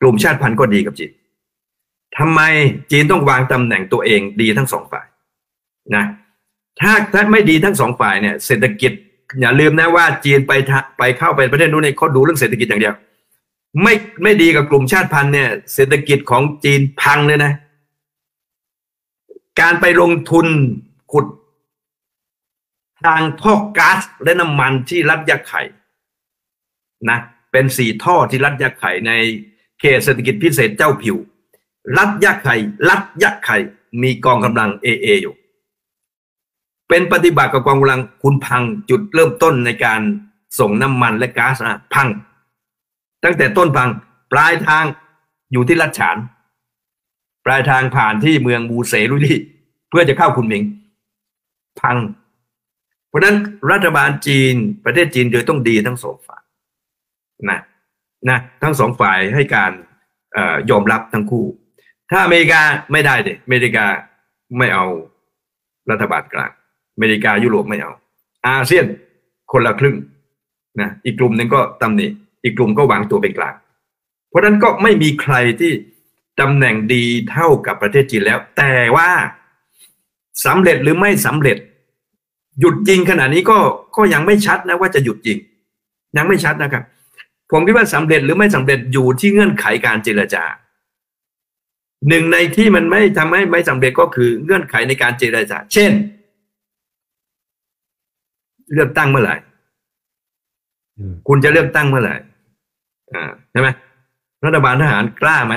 [0.00, 1.10] กลุ่มชาติพันธุ์ก็ดีกับจีน
[2.18, 2.40] ทำไม
[2.90, 5.06] จีนต้องวางตำแหน่งตัวเองดีทั้งสองฝ่าย
[5.96, 6.04] นะ
[6.80, 8.92] ถ้าถ้าไม่ดีทั้งสองฝ่ายเนี่ย เศรษฐกิจ
[9.40, 10.52] อย่าลืมนะว่าจีนไป
[10.98, 12.94] ไปเข้าไปประเทศนู้นเนี่ยเขาดูเรื่องเศรษฐกิจอย่างเดียว
[13.82, 17.52] ไม่ไม่ดีกับกลุ่มชาติพันธุ์เนี่ย เศรษฐกิจของจีนพังเลยนะ
[19.60, 20.46] การไปลงทุน
[21.12, 21.26] ขุด
[23.04, 25.62] ทางท่อก๊าซและน้ำมันที่รัฐยะไข่
[27.10, 27.18] นะ
[27.52, 29.12] เป็นสี่ท่อที่รัฐยะไข่ใน
[29.80, 31.16] เขตเศรษฐกิจพิเศษเจ้าผิว
[31.98, 32.56] รัฐยะไข่
[32.88, 33.56] รัฐยะไข่
[34.02, 35.34] มีกองกำลังเอเออยู่
[36.88, 40.00] เป็นปฏิบัติกับกองกำลังคุณพังจุดเริ่มต้นในการ
[40.58, 42.08] ส่งน้ำมันและก๊าซนะพัง
[43.24, 43.88] ตั้งแต่ต้นพัง
[44.32, 44.84] ปลายทาง
[45.52, 46.16] อยู่ที่รัฐฉาน
[47.44, 49.34] ปลายทางผ่านที่เมืองบูเซรุลี
[49.88, 50.62] เพื่อจะเข้าคุณหมิง
[51.80, 51.96] พัง
[53.08, 53.36] เพราะนั้น
[53.72, 56.42] รัฐบาลจีนประเทศจีนโดยต้องดีทั้งสองฝ่าย
[57.50, 57.60] นะ
[58.28, 59.72] นะทั้งสองฝ่ายให้การ
[60.70, 61.44] ยอมรับทั้งคู่
[62.10, 62.60] ถ้าอเมริกา
[62.92, 63.86] ไม่ได้เด็อเมริกา
[64.58, 64.86] ไม่เอา
[65.90, 66.50] รัฐบาลกลาง
[66.98, 67.92] อเมริกายุโรปไม่เอา
[68.46, 68.84] อาเซียน
[69.52, 69.96] คนละครึ่ง
[70.80, 72.06] นะอีกกลุ่มหนึ่งก็ตำหนิ
[72.44, 73.54] อีกกลุ่มก็วางตัวเป็นกลาง
[74.28, 75.72] เพราะนั้นก็ไม่มีใครที่
[76.40, 79.10] ตำแหน่งดีเท่ากับประเทศจีนแล้ว แต่ว่า
[80.46, 81.58] สำเร็จหรือไม่สำเร็จ
[82.60, 83.58] หยุดจริงขณะนี้ก็
[83.96, 85.38] ก็ยังไม่ชัดนะว่าจะหยุดจริง
[86.16, 86.82] ยังไม่ชัดนะครับ
[87.52, 90.44] ผมคิดว่าสำเร็จหรือไม่สำเร็จอยู่ที่เงื่อนไขการเจรจา
[92.08, 95.90] หนึ่งในที่มันไม่ทำให้ไม่สำเร็จก็คือเงื่อนไขในการเจรจา เช่น
[98.74, 99.36] เลือกตั้งเมื่อไหร่
[101.28, 102.16] คุณจะเลือกตั้งเมื่อไหร่
[103.14, 103.68] อ่าใช่ไหม
[104.44, 105.54] รัฐบาลทหารกล้าไหม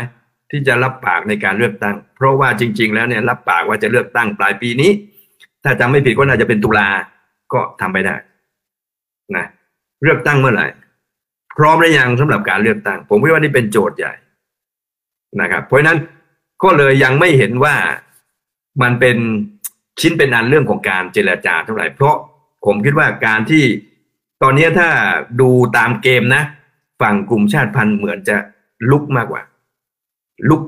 [0.51, 4.91] ที่จะรับปากในการเลือกตั้ง เพราะว่าจริง ๆ แล้วเนี่ยรับปากว่าจะเลือกตั้งปลายปีนี้
[5.63, 6.87] ถ้าจำไม่ผิดก็น่าจะเป็นตุลา
[7.53, 8.15] ก็ทำไปได้
[9.35, 9.45] นะ
[10.03, 10.67] เลือกตั้งเมื่อไหร่
[11.57, 14.13] พร้อมหรือยังสำหรับการเลือกตั้ง ผมคิดว่านี่เป็นโจทย์ใหญ่
[15.41, 15.97] นะครับ เพราะฉะนั้น
[16.63, 17.75] ก็เลยยังไม่เห็นว่า
[18.81, 19.17] มันเป็น
[20.01, 22.15] ชิ้นเป็นอันเรื่องของการเจรจาเท่าไหร่เพราะ
[22.65, 23.63] ผมคิดว่าการที่
[24.41, 24.89] ตอนนี้ถ้า
[25.41, 26.43] ดูตามเกมนะ
[27.01, 28.37] ฝั่งกลุ่มชาติพันธุ์เหมือนจะ
[28.91, 29.41] ลุกมากกว่า
[30.49, 30.63] ลุก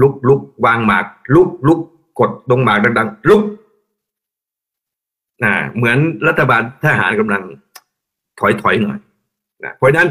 [0.00, 1.80] ลุกลุกวางหมาก ลุกลุก
[2.18, 3.42] กดตรงหมากดังๆ ลุก
[5.44, 7.42] อ่าเหมือนรัฐบาลทหารกำลัง
[8.38, 8.98] ถอยถอยหน่อย
[9.64, 10.08] นะเพราะนั้น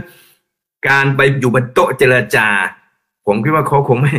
[0.90, 2.48] การไปอยู่บนโต๊ะเจรจา
[3.28, 4.14] ผมคิดว่าเขาคงไม่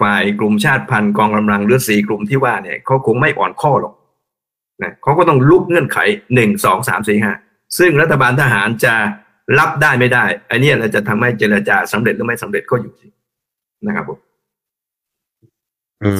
[0.00, 3.94] ฝ่ายกลุ่มชาติพันธุ์กองกำลังหรือสีกลุ่มที่ว่าเนี่ยเขาคงไม่อ่อนข้อหรอก
[4.82, 5.98] นะเขาก็ต้องลุกเงื่อนไข
[6.34, 7.32] หนึ่งสองสามสี่ห้า
[7.78, 8.94] ซึ่งรัฐบาลทหารจะ
[9.58, 13.10] รับได้ไม่ได้ อันนี้เราจะทำให้เจรจาสำเร็จหรือไม่สำเร็จก็อยู่ที่
[13.86, 14.18] นะครับผม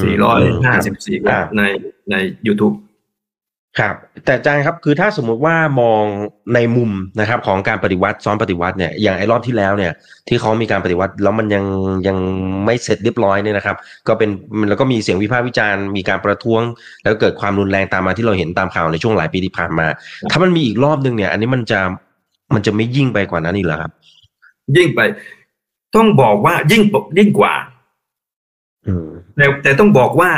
[0.03, 1.17] สี่ร้อยห้าสิบสี่
[1.57, 1.63] ใน
[2.11, 2.15] ใน
[2.47, 2.75] YouTube
[3.79, 3.95] ครับ
[4.25, 6.03] แต่อาจารย์ครับคือถ้าสมมุติว่ามอง
[6.53, 9.91] ในมุมนะครับของการปฏิวัติซ้อนปฏิวัติเนี่ยอย่างไอ้รอบที่แล้วเนี่ย
[10.27, 11.65] ที่เขามีการปฏิวัติแล้วมันยัง
[12.07, 12.17] ยัง
[12.65, 13.75] ไม่เสร็จเรียบร้อยเนี่ยนะครับ
[14.07, 14.29] ก็เป็น
[14.69, 16.61] แล้วก็มีเสียงวิพากษ์วิจารณ์มีการประท้วง
[17.03, 19.87] แล้วเกิดความรุนแรงตามมาที่เราเห็นตามข่าวในช่วงหลายปีที่ผ่านมา
[20.31, 21.79] ถ้ามันมีอีกรอบหนึ่งเนี่ย อันนี้มันจะ
[22.53, 23.91] มันจะไม่ยิ่งไปกว่านั้นอีกเหรอครับ
[24.77, 24.99] ยิ่งไป
[25.95, 26.83] ต้องบอกว่ายิ่ง
[27.17, 27.53] ยิ่งกว่า
[29.35, 30.31] แต่แต่ต้องบอกว่า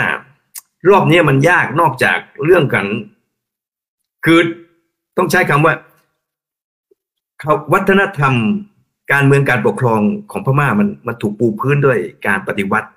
[0.89, 2.85] รอบนี้มันยากนอกจากเรื่องกัน
[4.25, 4.39] คือ
[5.17, 5.73] ต้องใช้คำว่า
[7.73, 8.33] วัฒนธรรม
[9.11, 10.01] การเมืองการปกครอง
[10.31, 11.97] ของพม่ามันมันถูกปูพื้นด้วย
[12.27, 12.87] การปฏิวัติ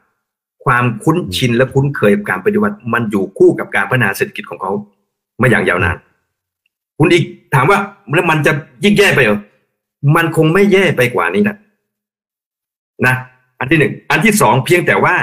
[0.64, 4.72] ความคุ้นชินและคุ้นเคยกับการปฏิวัติมันอยู่คู่กับการพัฒนาเศรษฐกิจของเขา
[5.40, 5.96] มาอย่างยาวนาน
[6.98, 7.24] คุณอีก
[7.54, 7.78] ถามว่า
[8.14, 8.52] แล้วมันจะ
[8.84, 9.38] ยิ่งแย่ไปเหรอ
[10.16, 11.56] มันคงไม่แย่ไปกว่านี้นะ
[13.06, 13.14] นะ
[13.58, 15.14] อันที่หนึ่งอันที่สองเพียงแต่ว่า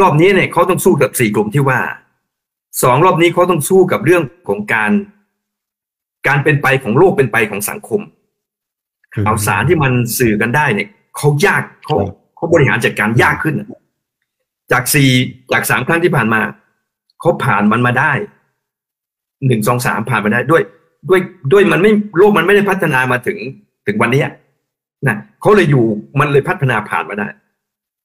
[0.00, 1.78] รอบนี้เนี่ยเขาต้องสู้กับสี่กลุ่มที่ว่า
[2.82, 4.90] สองรอบนี้เขาต้องสู้กับเรื่องของการ
[6.26, 8.00] การเป็นไปของโลกเป็นไปของสังคม
[9.26, 11.96] ข่าวสารที่มันสื่อกันได้เนี่ยเขายากเขา
[12.36, 13.54] เขาบริหารจัดการยากขึ้น
[14.72, 15.10] จากสี่
[15.52, 16.40] จากสามครั้งที่ผ่านมา
[17.20, 18.12] เขาผ่านมันมาได้
[19.46, 20.62] หนึ่งสองสามผ่านมาได้ด้วย
[21.08, 21.20] ด้วย
[21.52, 23.38] ด้วยมันไม่โลกมันไม่ได้พัฒนามาถึง
[23.86, 24.22] ถึงวันนี้
[25.08, 25.84] นะเขาเลยอยู่
[26.20, 27.28] มันเลยพัฒนาผ่านมาได้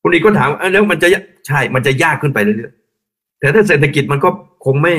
[0.02, 1.08] คนอีกก็ถามแล้วมันจะ
[1.48, 2.74] ใช่มันจะยากขึ้นไปเรื่อย
[3.40, 4.30] แต่ถ้าเศรษฐกิจมันก็
[4.66, 4.94] คงไม่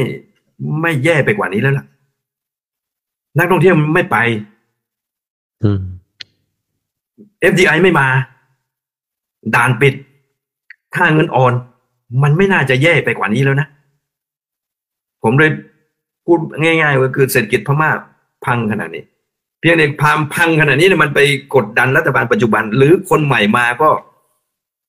[0.83, 1.87] ไม่แย่ไปกว่านี้แล้วล่ะ
[3.39, 4.17] นักท่องเที่ยวไม่ไป
[7.51, 8.07] FDI ไม่มา
[9.55, 9.95] ด่านปิด
[10.97, 11.53] ค่าเงินอ่อน
[12.23, 13.67] มันไม่น่าจะแย่ไปกว่านี้แล้วนะ
[15.23, 15.51] ผมเลย
[16.27, 17.91] พูดง่ายๆว่าคือเศรษฐกิจพม่า
[18.45, 19.05] พังขนาดนี้
[19.61, 21.21] เพียงแต่พามพังขนาดนี้เนี่ยมันไป
[21.55, 23.91] กดดันรัฐบาลปัจจุบัน หรือคนใหม่มาก็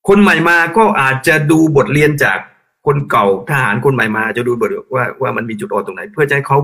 [0.08, 2.38] คนใหม่มาก็อาจจะดูบทเรียนจาก
[2.88, 6.58] คนเก่าทหารคนใหม่มาจะดูบทว่าว่ามันมีจุดอ่อนตรงไหน เพื่อจะให้เขา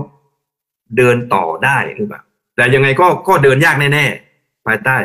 [0.97, 2.21] เดินต่อได้หรือเปล่า
[2.55, 4.97] แต่ยังไงก็ก็เดินยากแน่ๆภายใต้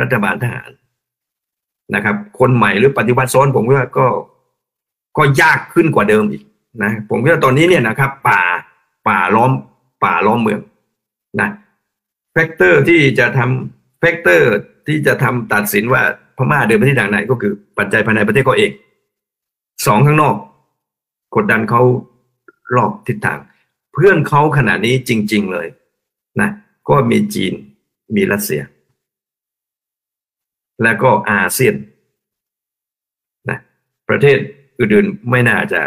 [0.00, 0.70] รัฐบาลทหาร
[1.94, 4.06] นะครับ คนใหม่หรือปฏิวัติซ้อนผมว่าก็
[5.16, 6.42] ก็ยากขึ้นกว่าเดิมอีก
[6.82, 8.40] นะผมว่าตอนนี้เนี่ยนะครับ ป่า
[9.08, 9.52] ป่าล้อม
[10.04, 10.60] ป่าล้อมเมือง
[11.40, 11.48] นะ
[12.32, 14.50] factor ที่จะทำ factor
[14.86, 16.02] ที่จะทำตัดสินว่า
[16.36, 18.70] พม่าเดินไปที่ทางไหนก็คือปัจจัยภายในประเทศเขาเอง
[19.86, 20.34] สองข้างนอก
[21.34, 21.82] กดดันเขา
[22.76, 23.38] รอบทิศทาง
[23.92, 25.66] เพื่อนเขาขณะนี้จริง ๆเลย
[26.40, 26.50] นะ
[26.88, 27.52] ก็มีจีน
[28.16, 28.62] มีรัสเซีย
[30.82, 31.74] และก็อาเซียน
[33.50, 33.58] นะ
[34.08, 34.38] ประเทศ
[34.78, 35.80] อื่นๆไม่น่าจะ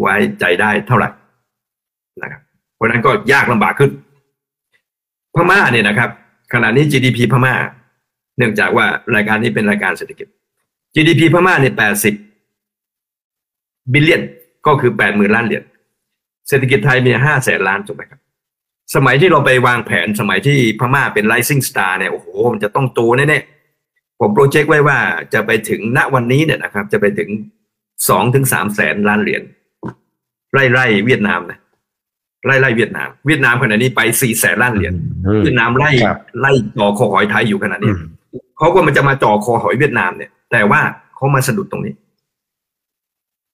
[0.00, 1.10] ไว้ใจได้เท่าไหร่
[2.22, 2.42] นะครับ
[2.74, 3.90] เพราะนั้นก็ยากลำบากขึ้น
[5.34, 6.10] พม่าเนี่ยนะครับ
[6.52, 7.54] ขณะนี้ GDP พม่า
[8.38, 10.26] เนื่องจากว่ารายการนี้เป็นรายการเศรษฐกิจ
[10.94, 12.14] GDP พม่าเนี่ยแปดสิบ
[13.92, 14.22] billion
[14.66, 15.64] ก็คือแปดหมื่นล้านเหรียญ
[16.48, 18.20] เศรษฐกิจไทยมีห้าแสนล้านถูกไหมครับ
[18.94, 24.98] สมัยที่เราไปวางแผนสมัยที่พม่าเป็น rising star เนี่ยโอ้โห มันจะต้องโตแน่ๆผม project ไว้ว่า
[25.34, 27.28] จะไปถึงณวันนี้เนี่ยนะครับ จะไปถึง
[28.08, 29.42] สองถึงสามแสนล้านเหรียญ
[30.52, 31.58] ไล่ไล่เวียดนามนะ
[32.46, 34.94] ไล่ไล่เวียดนาม เวียดนามขณะนี้ไปสี่แสนล้านเหรียญ
[35.42, 35.90] เวียดนามไล่
[36.40, 37.92] ไล่จ่อคอหอยไทยอยู่ขณะนี้
[38.58, 40.80] เขาก็มันจะมาจ่อคอหอยเวียดนามเนี่ย แต่ว่า
[41.14, 41.94] เขามาสะดุดตรงนี้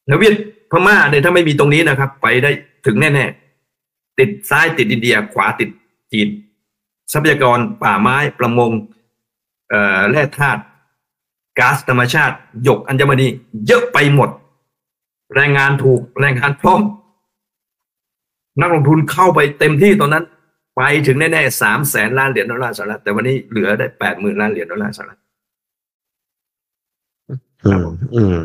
[0.07, 0.35] แล้วเวียด
[0.71, 2.51] พม่าเนี่ยถ้าไม่มีตรงนี้นะครับ ไปได้
[2.87, 5.69] ถึงแน่ๆติดซ้ายติดอินเดียขวาติด
[6.13, 6.29] จีน
[7.13, 8.71] ทรัพยากรป่าไม้ประมง
[10.11, 10.63] แร่ธาตุ
[11.59, 13.27] ก๊าซธรรมชาติหยกอัญมณี
[13.67, 14.31] เยอะไปหมด
[15.35, 16.81] แรงงานถูกแรงงานพร้อม
[18.61, 20.25] นักลงทุนเข้าไปเต็มที่ตอนนั้น
[20.77, 25.21] ไปถึงแน่ๆสามแสนล้านเหรียญดอลลาร์สหรัฐแต่วันนี้เหลือได้แปดหมื่นล้านเหรียญดอลลาร์สหรัฐ
[27.67, 28.37] อืมอืม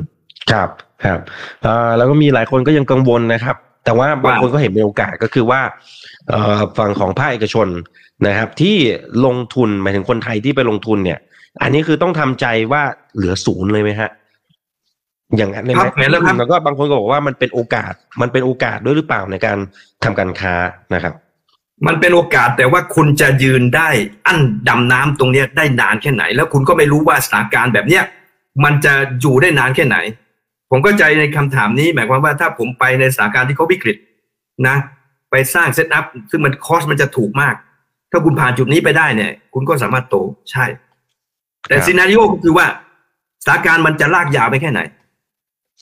[0.52, 0.70] ครับ
[1.06, 1.20] ครับ
[1.66, 5.62] อ่าแล้วก็มีหลายคนก็ยังกังวลนะครับ แต่ว่าบางคนก็เห็นเป็นโอกาสก็คือว่า
[6.30, 7.68] เอ่อฝั่งของภาคเอกชน
[8.28, 8.76] นะครับ ที่
[9.26, 11.20] ลงทุนหมายถึงคนไทยที่ไปลงทุนเนี่ย
[11.62, 12.82] อันนี้คือต้องทำใจว่า
[13.16, 14.10] เหลือศูนย์เลยไหมฮะ
[15.38, 19.58] อย่างนั้นเลยไหมแล้วก็บางคนก็บอกว่ามันเป็นโอกาสมันเป็นโอกาสด้วยหรือเปล่าในการ
[20.04, 20.54] ทำการค้า
[20.94, 21.14] นะครับ
[21.88, 23.90] มันเป็นโอกาสแต่ว่าคุณจะยืนได้
[24.28, 24.40] อั้น
[24.70, 28.04] ดำน้ำตรงเนี้ยได้นานแค่ไหน แล้วคุณก็ไม่รู้ว่าสถานการณ์แบบเนี้ย
[28.64, 29.98] มันจะอยู่ได้นานแค่ไหน
[30.72, 33.98] ผมเข้าใจในคำถามนี้ หมายความว่าถ้าผมไปในสถานการณ์ที่เขาวิกฤต
[34.68, 34.78] นะ
[35.32, 37.56] ไปสร้าง set up ซึ่งมัน cost มันจะถูกมาก
[38.12, 40.16] ถ้าคุณผ่านจุดนี้ไปได้เนี่ย คุณก็สามารถโต
[40.52, 40.66] ใช่
[41.68, 42.66] แต่ครับ scenario ก็คือว่า
[43.44, 44.82] สถานการณ์มันจะลากยาวไปแค่ไหน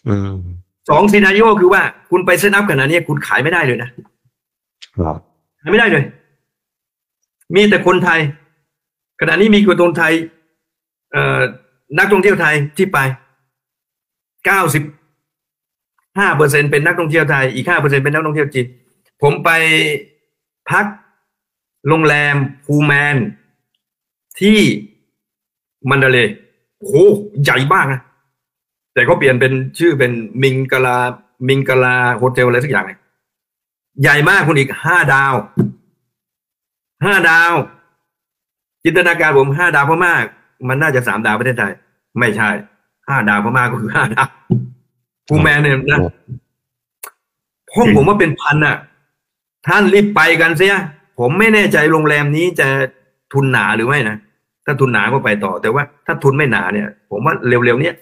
[0.07, 0.33] อืม
[0.89, 3.89] สอง scenario คือว่าคุณไป set up ขนาดนี้คุณขายไม่ได้เลยนะ
[4.99, 5.15] ครับ
[5.61, 6.03] ขายไม่ได้เลย
[7.55, 8.19] มีแต่คนไทย
[9.21, 10.13] ขณะนี้มีคนไทย
[11.11, 11.39] เอ่อ
[11.97, 14.83] นักท่องเที่ยวไทยที่ไปเก้าสิบ
[16.19, 18.65] ห้าเปอร์เซ็นเป็นนักท่องเที่ยวไทย อีกห้าเปอร์เซ็นเป็นนักท่องเที่ยวจีน
[19.21, 19.49] ผมไป
[20.69, 20.85] พัก
[21.87, 22.35] โรงแรม
[22.65, 23.17] ภูแมน
[24.39, 24.59] ที่
[25.89, 26.27] มันดาเลย
[26.79, 26.95] โอ้โห
[27.43, 28.01] ใหญ่มากนะ
[28.93, 30.11] แต่เขาเปลี่ยนเป็นชื่อเป็น
[30.43, 30.97] มิงกลา
[31.47, 32.99] มิงกลาโฮเทลอะไรสักอย่างเนี่ย
[34.01, 35.33] ใหญ่มากคุณอีกห้าดาว
[37.05, 37.53] ห้าดาว
[38.83, 40.13] จินตนาการผมห้าดาวพม่า
[40.67, 41.73] มันน่าจะสามดาวประเทศไทย
[42.19, 42.49] ไม่ใช่
[43.09, 44.29] ห้าดาวพม่าก็คือห้าดาว
[45.27, 45.99] ภูแมนเนี่ยนะ
[47.75, 48.77] ห้องผมว่าเป็นพันอะ
[49.67, 50.75] ท่านรีบไปกันเสีย
[51.19, 52.67] ผมไม่แน่ใจโรงแรมนี้จะ
[53.33, 54.17] ทุนหนาหรือไม่นะ
[54.65, 57.95] ถ้าทุนหนาก็ไปต่อ แต่ว่าถ้าทุนไม่หนาเนี่ย ผมว่าเร็วๆเนี้ย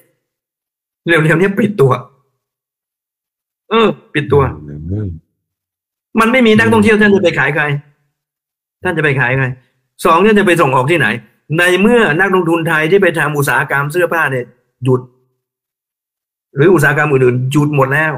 [1.08, 1.92] เร็วๆเนี้ยปิดตัว
[3.70, 4.44] เออ ปิดตัว
[4.92, 5.10] อืม
[6.20, 7.64] มันไม่มีนักท่องเที่ยวท่านจะไปขายใคร
[8.84, 9.46] ท่านจะไปขายใคร
[10.06, 11.08] สองท่านจะไปส่งออกที่ไหน
[11.58, 14.46] ในเมื่อนักลงทุนไทยที่ไปทำอุตสาหกรรมเสื้อผ้าเนี่ย
[14.84, 15.02] หยุด
[16.56, 18.14] หรืออุตสาหกรรมอื่นๆหยุดหมดแล้ว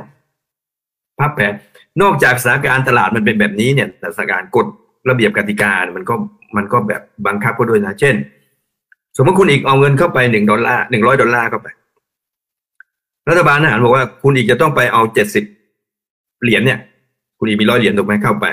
[1.20, 1.54] พับแผน
[2.02, 4.66] นอกจากสถานการณ์ตลาดมันเป็นแบบนี้เนี่ยแต่สถานการณ์กฎ
[5.10, 6.16] ระเบียบกติกาเนี่ยมันก็
[6.58, 8.16] มันก็แบบบังคับก็ด้วยนะ เช่น
[9.18, 11.68] สมมติคุณอีกเอาเงินเข้าไปหนึ่งดอลลาร์หนึ่งร้อยดอลลาร์เข้าไป
[13.30, 15.44] รัฐบาลทหารบอกว่าคุณอีกจะต้องไปเอาเจ็ดสิบ
[16.44, 16.80] เหรียญเนี่ย
[17.40, 18.46] คุณอีกมีร้อยเหรียญถูกไหมเข้าไป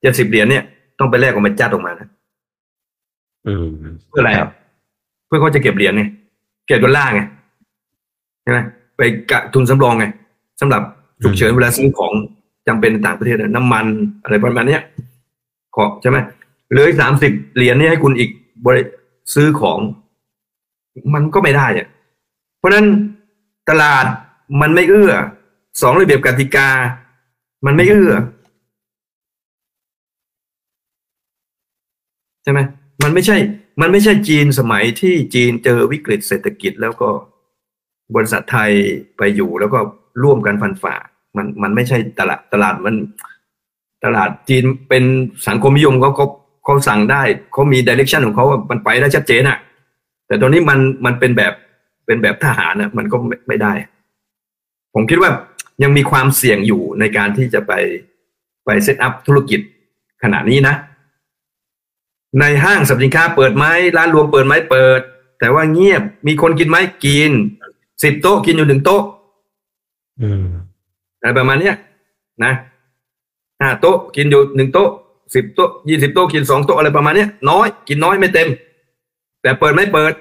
[0.00, 0.64] เจ็ดสิบเหรียญเนี่ย
[0.98, 2.08] ต้องไปแลกออกมาจัดออกมานะ
[3.46, 3.66] อืม
[4.08, 4.50] เพื่ออะไรครับ
[5.26, 6.04] เพื่อเขาจะเก็บเหรียญไง
[6.66, 7.22] เก็บดอลลาร์ไง
[8.44, 8.58] ใช่ไหม
[8.96, 10.06] ไปกะทุนสำรองไง
[10.60, 10.82] สำหรับ
[11.22, 12.12] ฉุกเฉินเวลาซื้อของ
[12.66, 13.86] จำเป็นในต่างประเทศนะน้ำมัน
[14.22, 14.82] อะไรประมาณเนี้ย
[15.76, 16.18] ขอใช่ไหม
[16.70, 18.30] เหลือสามสิบเหรียญนี่ให้คุณอีก
[18.66, 18.82] บริ
[19.34, 19.78] ซื้อของ
[21.14, 21.88] มันก็ไม่ได้เนี่ย
[22.58, 22.86] เพราะฉะนั้น
[23.70, 24.04] ตลาด
[24.60, 25.12] มันไม่เอื้อ
[25.82, 26.68] สองระเบียบกติกา
[27.66, 28.14] มันไม่เอื้อ
[32.42, 32.60] ใช่ไหม
[33.02, 33.36] มันไม่ใช่
[33.80, 37.08] มันไม่ใช่จีนสมัยที่จีนเจอวิกฤตเศรษฐกิจแล้วก็
[38.14, 38.70] บริษัทไทย
[39.16, 39.78] ไปอยู่แล้วก็
[40.22, 40.94] ร่วมกันฟันฝ่า
[41.36, 42.94] มันมันไม่ใช่ตลาดตลาดมัน
[44.04, 45.04] ตลาดจีนเป็น
[45.48, 46.26] สังคมนิยมเขาเขา
[46.64, 49.58] เขาสั่งได้เขามีดิเรกชันของเขามันไปได้ชัดเจนอะ
[50.26, 51.52] แต่ตอนนี้มันมันเป็นแบบ
[52.06, 53.72] เป็นแบบทหารนะมันก็ไม่ไม่ได้
[54.94, 55.30] ผมคิดว่า
[55.82, 57.72] ยังมีความเสี่ยงอยู่ในการที่จะไป
[58.64, 59.60] ไปเซตอัพธุรกิจ
[60.22, 60.74] ขณะนี้นะ
[62.40, 63.64] ในห้างสรรพสินค้าเปิดไหม
[63.96, 65.00] ร้านรวมเปิดไหมเปิด
[65.38, 67.32] แต่ว่าเงียบมีคนกินไหมกิน
[68.02, 69.02] สิบโต๊ะกินอยู่หนึ่งโต๊ะ
[70.22, 70.46] อืม
[71.20, 71.74] อะไรประมาณเนี้ย
[72.44, 72.52] นะ
[73.60, 74.88] ห้าโต๊ะกินอยู่หนึ่งโต๊ะ
[75.34, 78.48] สิบโต๊ะยี่สิบโต๊ะกินสองโต๊ะอะไรประมาณเนี้ยน้อย กินน้อยไม่เต็ม
[79.42, 80.12] แต่เปิดไม่เปิด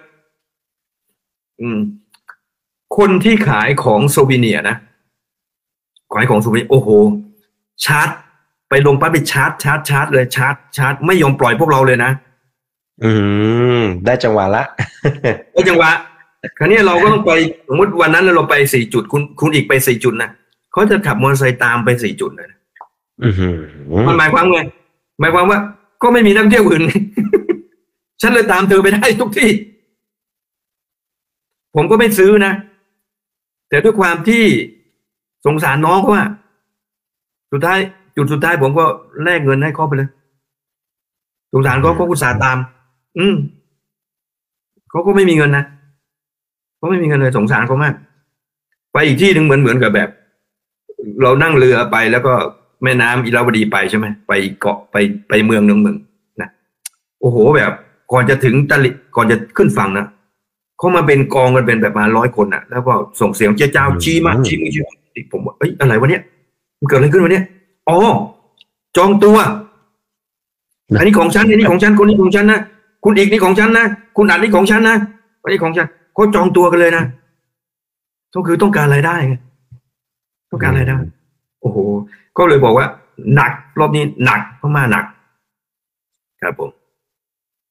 [1.61, 1.79] อืม
[2.97, 4.75] คนที่ขายของโซวิเนียนะ
[6.13, 6.89] ขายของโซวิเนียโอ้โห
[7.85, 8.09] ชาร์จ
[8.69, 12.11] ไปลงปั๊บไปชาร์จชาร์จชาร์จเลยชาร์จชาร์จไม่ยอมปล่อยพวกเราเลยนะ
[13.03, 13.11] อื
[13.79, 14.63] ม ได้จังหวะละ
[15.55, 15.89] ก็จังหวะ
[16.57, 17.31] คราวนี้เราก็ต้องไป
[17.67, 20.29] สมมติวันนั้นเราไปสี่จุดคุณคุณอีกไปสี่จุดนะ
[20.71, 22.59] เขาจะขับมอเตอร์ไซค์ตามไปสี่จุดนะ
[23.23, 23.55] อือหือ
[24.07, 24.59] มันหมายความไง
[25.19, 25.59] หมายความว่า
[26.01, 26.83] ก็ไม่มีนักท่องเที่ยวอื่น
[28.21, 29.49] ฉันเลยตามเธอไปได้ทุกที่
[31.75, 32.53] ผมก็ไม่ซื้อนะ
[33.69, 34.43] แต่ด้วยความที่
[35.45, 36.25] สงสารน้องเขาว่า
[37.51, 37.79] สุดท้าย
[38.15, 38.85] จุดสุดท้ายผมก็
[39.23, 40.09] แลกเงินให้เขาไปเลย
[41.53, 42.57] สงสารเขาเขาอุตส่าห์ตาม
[43.17, 43.35] อืม
[44.89, 45.65] เขาก็ไม่มีเงินนะ
[46.83, 47.93] เขาไม่มีเงินเลยสงสารเขามาก
[48.93, 50.09] ไปอีกที่หนึ่งเหมือนเหมือนกับแบบ
[51.21, 52.33] เรานั่งเรือไปแล้วก็
[52.83, 54.95] แม่น้ำอิราวดีไปใช่ไหมไปเกาะไป
[55.29, 55.97] ไปเมืองหนึ่งเมือง
[56.41, 56.49] นะ
[57.21, 57.71] โอ้โหแบบ
[58.11, 60.05] ก่อนจะถึงตะลิก่อนจะขึ้นฝั่งนะ
[60.77, 64.83] เขามาเป็นกองกันเป็นแบบมาร้อยคนนะแล้วก็ส่งเสียงเจ้าเจ้าชี้มากชี้มือชี้
[65.31, 66.21] ผมว่าเอ้ยอะไรวะเนี่ย
[66.79, 67.43] มันเกิดอะไรขึ้นวะเนี่ย
[67.89, 67.97] อ๋อ
[68.97, 69.37] จองตัว
[70.97, 72.59] อันนี้ของฉันอันนี้ของฉันคนนี้ของฉันนะ
[73.03, 73.85] คุณอีกนี่ของฉันนะ
[74.17, 74.95] คุณอัดนี่ของฉันนะ
[75.43, 77.05] อันนี้ของฉัน เขาจองตัวกันเลยนะ
[78.35, 79.35] ก็คือต้องการรายได้ไง
[80.51, 80.97] ต้องการรายได้
[81.61, 81.77] โอ้โห
[82.37, 82.85] ก็เลยบอกว่า
[83.35, 85.05] หนัก รอบนี้หนักเพราะมาหนัก
[86.41, 86.69] ครับผม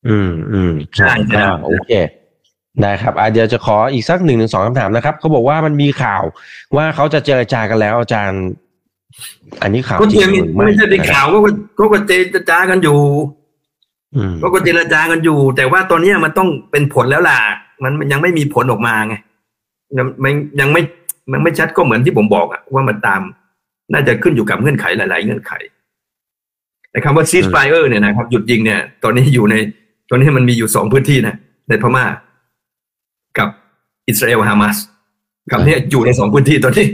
[0.09, 1.93] อืมอืมใช่ใช่อ่าโอเค
[2.80, 6.22] ได้ครับอะเดี๋ยวจะขออีกสักหนึ่งถึงสองคำถามนะครับเขาบอกว่ามันมีข่าว
[6.76, 8.43] ว่าเขาจะเจรจากันแล้วอาจารย์
[9.62, 11.38] อันนี้ข่าวก็จริเทียงมหรือไม่ใช่ในข่าวก็
[11.78, 13.41] ก็ก็เจรจากันอยู่อืม
[14.43, 17.39] ก็ก็เจรจากันอยู่ แต่ว่าตอนนี้มันต้องเป็นผลแล้วล่ะ
[17.83, 19.15] มันยังไม่มีผลออกมาไง
[19.99, 20.83] ยังไม่ยังไม่
[21.33, 23.21] มันไม่ชัดก็เหมือนที่ผมบอกอะว่ามันตาม
[23.93, 25.53] น่าจะขึ้นอยู่กับเงื่อนไขหลาย ๆ เงื่อนไข
[26.91, 29.55] แต่คำว่า ceasefire เนี่ยนะครับหยุดยิงเนี่ย ตอนนี้อยู่ใน
[30.11, 31.35] ตอนนี้มันมีอยู่สองพื้นที่นะ
[31.69, 32.05] ในพม่า
[33.39, 33.49] กับ
[34.09, 34.77] อิสราเอลฮามาส
[35.51, 36.87] คำนี้อยู่ในสองพื้นที่ตอนนี้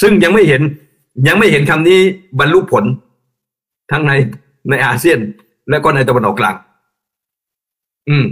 [0.00, 0.62] ซึ่งยังไม่เห็น
[1.28, 1.98] ยังไม่เห็นคำนี้
[2.38, 2.84] บรรลุผล
[3.90, 4.12] ทั้งใน
[4.70, 5.18] ในอาเซียน
[5.70, 6.54] และก็ในตะวันออกกลาง
[8.10, 8.26] อืม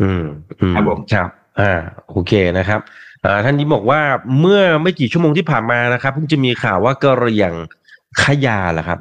[0.00, 0.24] อืม
[0.60, 1.28] อืมครับผมครับ
[1.60, 1.72] อ่า
[2.10, 2.80] โอเคนะครับ
[3.24, 4.00] อ่าท่านนี้บอกว่า
[4.40, 7.52] เมื่อไม่กี่ชั่วโมงที่ผ่านมานะครับเพิ่งจะมีข่าวว่ากระเหรี่ยง
[8.22, 8.98] ขยาเหรอครับ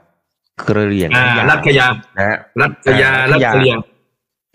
[0.68, 3.78] กระเหรี่ยงอ่าขยารัฐขยานะฮะรัฐยาอ่ารัฐรัฐยาเลียง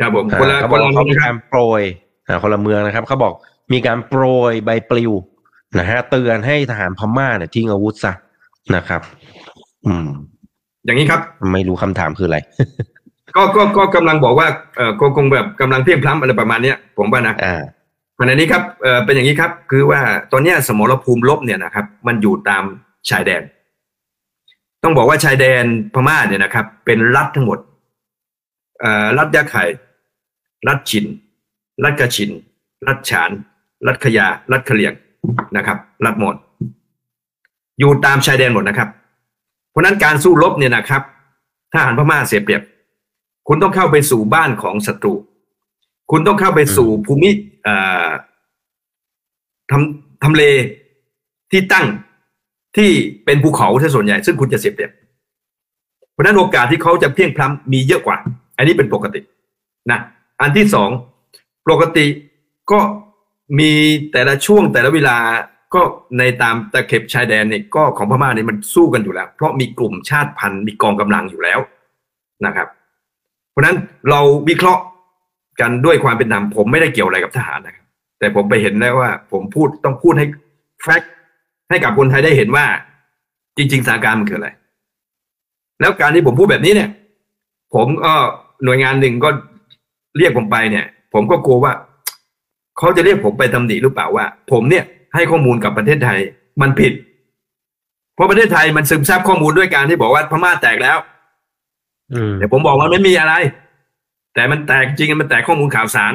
[0.00, 1.82] ครับผมคนละอ่าเขาคบอนกละว่าเขามีนะคการับรโปรย
[2.26, 3.32] อ่าคนละเมืองนะครับเขาบอก
[3.72, 5.12] มีการโปรยใบปลิว
[5.78, 8.12] นะฮะเตือนให้ทหารพม่าเนี่ยทิ้งอาวุธซะ
[8.76, 9.02] นะครับ
[9.86, 10.08] อืม
[10.89, 11.20] อย่างนี้ครับ
[11.53, 12.39] ไม่รู้คำถามคืออะไร
[13.36, 17.62] ก็ก็ก็กำลังบอกว่าเออคงคงแบบกำลังเพียงพล้ำอะไรประมาณเนี้ยผมว่านะอ่า
[18.18, 20.01] ขณะนี้ครับเออเป็นอย่างนี้ครับ คือว่า
[20.32, 22.64] ตอนเนี้ยสมรภูมิลบเนี่ยนะครับ มันอยู่ตาม
[23.11, 23.43] ชายแดน
[24.82, 25.64] ต้องบอกว่าชายแดน
[25.95, 27.59] พม่าเนี่ยนะครับ เป็นรัฐทั้งหมด
[28.80, 29.64] เอ่อรัฐยะไข่
[30.68, 31.05] รัฐชิน
[31.84, 32.30] รัฐกระชิน
[32.86, 33.30] รัฐฉาน
[33.86, 34.93] รัฐขยา รัฐขะเหลียง
[35.57, 36.36] นะครับ รัฐหมด
[37.78, 39.07] อยู่ตามชายแดนหมดนะครับเพ
[39.78, 41.02] ราะฉะนั้นการสู้รบเนี่ยนะครับ
[41.72, 42.62] ทหารพม่าเสียเปรียบ
[43.48, 45.14] คุณต้องเข้าไปสู่บ้านของศัตรู
[46.10, 47.30] คุณต้องเข้าไปสู่ภูมิ
[47.62, 47.74] เอ่
[48.06, 48.08] อ
[49.70, 50.42] ทำทำเล
[51.50, 51.86] ที่ตั้ง
[52.76, 52.90] ที่
[53.24, 54.90] เป็นภูเขาซะส่วนใหญ่ ซึ่งคุณจะเสียเปรียบ
[56.12, 58.16] เพราะฉะนั้นโอกาสที่เขาจะเพียงพล้ำมีเยอะกว่า
[58.56, 59.20] อันนี้เป็นปกติ
[59.90, 59.98] นะ
[60.40, 60.90] อันที่สอง
[61.70, 62.06] ปกติ
[62.70, 62.80] ก็
[63.58, 63.72] มี
[64.12, 65.16] แต่ละช่วงแต่ละเวลา
[65.74, 65.82] ก็
[66.18, 71.58] ในตามตะเข็บชายแดนเนี่ยก็ของพม่าเนี่ยมันสู้กันอยู่แล้ว เพราะมีกลุ่มชาติพันธุ์มีกองกำลังอยู่แล้ว
[72.46, 72.68] นะครับ
[73.50, 73.76] เพราะฉะนั้น
[74.10, 74.82] เราวิเคราะห์
[75.60, 77.86] กันด้วยความเป็นธรรมผมไม่ได้เกี่ยวอะไรกับทหารนะครับ
[78.18, 80.26] แต่ผมไปเห็นแล้วว่า ผมพูดต้องพูดให้
[80.82, 81.12] แฟกต์
[81.70, 82.66] ให้กับคนไทยได้เห็นว่า
[83.56, 84.48] จริง ๆสถานการณ์มันคืออะไร
[85.80, 86.90] แล้วการที่ผมพูดแบบนี้เนี่ย
[87.74, 88.14] ผมก็
[88.64, 89.30] หน่วยงานหนึ่งก็
[90.18, 91.72] เรียกผมไปเนี่ย ผมก็กลัวว่า
[92.78, 94.84] เขาจะเรียกผมไปตำหนิหรือเปล่าว่า ผมเนี่ย
[95.18, 96.18] ให้ข้อมูลกับประเทศไทย
[96.60, 96.92] มันผิด
[98.14, 100.98] เพราะประเทศไทยมันซึมซับข้อมูลด้วยการที่บอกว่าพม่าแตกแล้ว
[102.14, 103.34] อืมแต่ผมบอกว่าไม่มีอะไร
[104.34, 106.14] แต่มันแตกจริงมันแตกข้อมูลข่าวสาร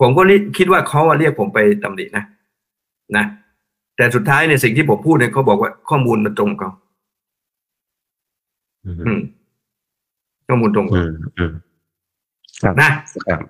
[0.00, 0.22] ผมก็
[0.58, 2.24] คิดว่าเขาอะเรียกผมไปตำหนินะ
[3.16, 3.24] นะ
[3.96, 6.70] แต่สุดท้ายเนี่ยสิ่งที่ผมพูดเนี่ยเขาบอกว่าข้อมูลมันตรงกับเขา
[8.84, 9.20] อืมอืม
[10.48, 11.52] ข้อมูลตรงกับอืมอืม
[12.80, 12.90] นะ
[13.28, 13.40] ครับ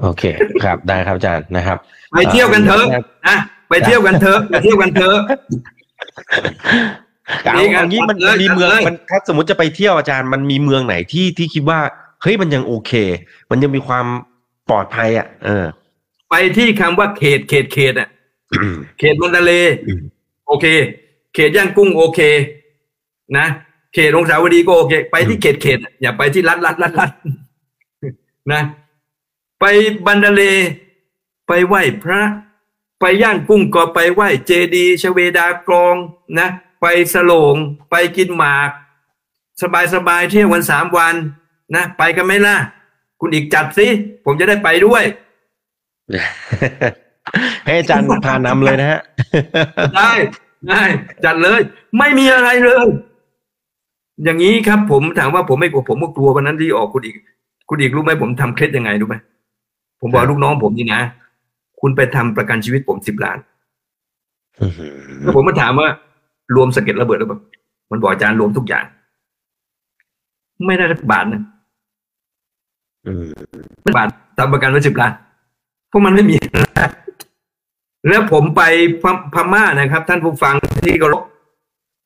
[0.00, 0.24] โอเค
[0.64, 1.78] ครับได้ครับอาจารย์นะครับ
[2.16, 2.84] ไปเที่ยวกันเถอะ
[3.28, 3.38] นะ
[3.68, 5.18] ไปเที่ยวกันเถอะไปเที่ยวกันเถอะ
[7.42, 11.80] เอานี่ไงเอางี้มันเลยมีเมืองเลยมันถ้าสมมติจะไปเที่ยวอาจารย์มันมีเมืองไหนที่ที่คิดว่า
[12.22, 12.92] เฮ้ยมันยังโอเค
[13.50, 14.06] มันยังมีความ
[14.68, 15.64] ปลอดภัยอะ เออ
[16.30, 18.08] ไปที่คำว่าเขตเขตเขตอะ
[18.98, 19.52] เขตมันทะเล
[19.86, 20.02] อืม
[20.46, 20.66] โอเค
[21.34, 22.20] เขตย่างกุ้งโอเค
[23.38, 23.46] นะ
[23.94, 27.10] เขตองศาวดีก็โอเค ไปที่เขตเขตอะอย่าไปที่รัฐรัฐรัฐรัฐ
[28.52, 28.62] นะ
[29.64, 29.68] ไป
[30.06, 30.42] บันดาเล
[31.46, 32.22] ไปไหว้พระ
[33.00, 35.96] ไปย่างกุ้งก็ไปไหว้เจดีย์ชเวดากรอง
[36.38, 36.48] นะ
[36.80, 37.56] ไปสโลง
[37.90, 38.70] ไปกินหมาก
[39.62, 41.14] สบายสบายๆเที่ยววันสามวัน
[41.74, 42.56] นะไปกันไหมล่ะ
[43.20, 43.86] คุณอีกจัดสิ
[44.24, 45.04] ผมจะได้ไปด้วย
[47.64, 49.00] ให้อาจารย์พานำเลยนะฮะ
[49.96, 50.12] ได้
[50.68, 50.82] ได้
[51.24, 51.60] จัดเลย
[51.98, 52.86] ไม่มีอะไรเลย
[54.24, 57.16] อย่างนี้ครับผมถามว่าผมไม่กลัวผมก็กลัววันนั้นที่ออกคุณอีก
[57.68, 59.16] คุณอีกรู้ไหมผมทำเคล็ดยังไงรู้ไหม
[60.02, 61.00] ผมบอกลูกน้องผมนี่นะ
[61.80, 63.38] คุณไปทำประกันชีวิตผมสิบล้าน
[64.60, 65.88] อื้อหือแล้วผมมาถามว่า
[66.56, 67.40] รวมสะเก็ดระเบิดหรือเปล่า
[67.90, 68.84] มันบอกอาจารย์รวมทุกอย่าง
[70.66, 71.42] ไม่ได้สักบาทนะ
[73.06, 73.26] อืม
[73.96, 75.12] บาททำประกันไว้สิบล้าน
[75.88, 76.36] เพราะมันไม่มี
[78.08, 78.62] แล้วผมไป
[79.02, 80.54] พมพม่านะครับ ท่านผู้ฟัง
[80.86, 81.24] ที่เคารพ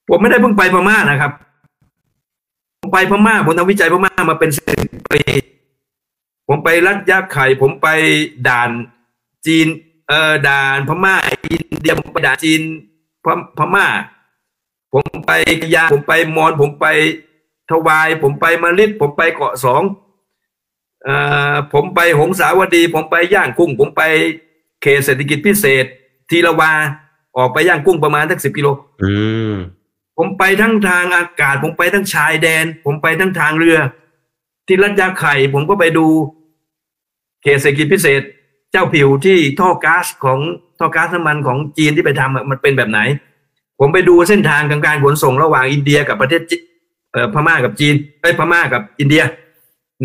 [0.08, 1.32] ผมไม่ได้เพิ่งไปพม่านะครับ
[2.80, 5.20] ผมไปพม่าผมทำวิจัยพม่ามาเป็นสิบปี
[6.48, 7.88] ผมไปรัฐยะไข่ ผมไป
[8.48, 8.70] ด่าน
[9.46, 9.66] จีน
[10.08, 12.62] เอ่อด่านพม่าอินเดียผมไปด่านจีน
[13.24, 13.86] พมพม่า
[14.92, 15.32] ผมไป
[15.74, 16.86] ยาผมไปมอน ผมไป
[17.70, 19.82] ทวาย ผมไปมาลิดผมไปเกาะสอง
[21.04, 21.16] เอ่
[21.52, 24.02] อผมไปหงสาวดี ผมไปย่างกุ้ง ผมไป
[24.82, 25.84] เขตเศรษฐกิจพิเศษ
[26.30, 26.72] ทีละวา
[27.36, 28.68] ออกไปย่างกุ้งประมาณทักสิบกิโล
[29.02, 29.12] อื
[29.50, 29.52] ม
[30.16, 33.78] ผมไปทั้งทางอากาศ ผมไปทั้งชายแดน ผมไปทั้งทางเรือ
[34.66, 36.06] ที่รัฐยาไข่ผมก็ไปดู
[37.42, 38.22] เขตเศรษฐกิจพิเศษ
[38.72, 40.38] เจ้าผิวที่ท่อก๊าซของ
[40.78, 43.00] ท่อก๊าซน้ำมันของจีนที่ไปทำมันเป็นแบบไหน
[43.80, 46.42] ผมไปดูเส้นทางของการขนส่งระหว่างอินเดียกับประเทศ
[47.12, 49.22] เอ่อพม่ากับจีนไอ้พม่ากับอินเดีย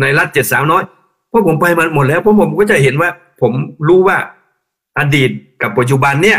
[0.00, 0.82] ในรัฐเจ็ดสาวน้อย
[1.28, 3.10] เพราะผมไปมาหมดแล้วเพราะผมก็จะเห็นว่า
[3.40, 3.52] ผม
[3.88, 4.16] รู้ว่า
[4.98, 5.30] อดีต
[5.62, 6.38] กับปัจจุบันเนี่ย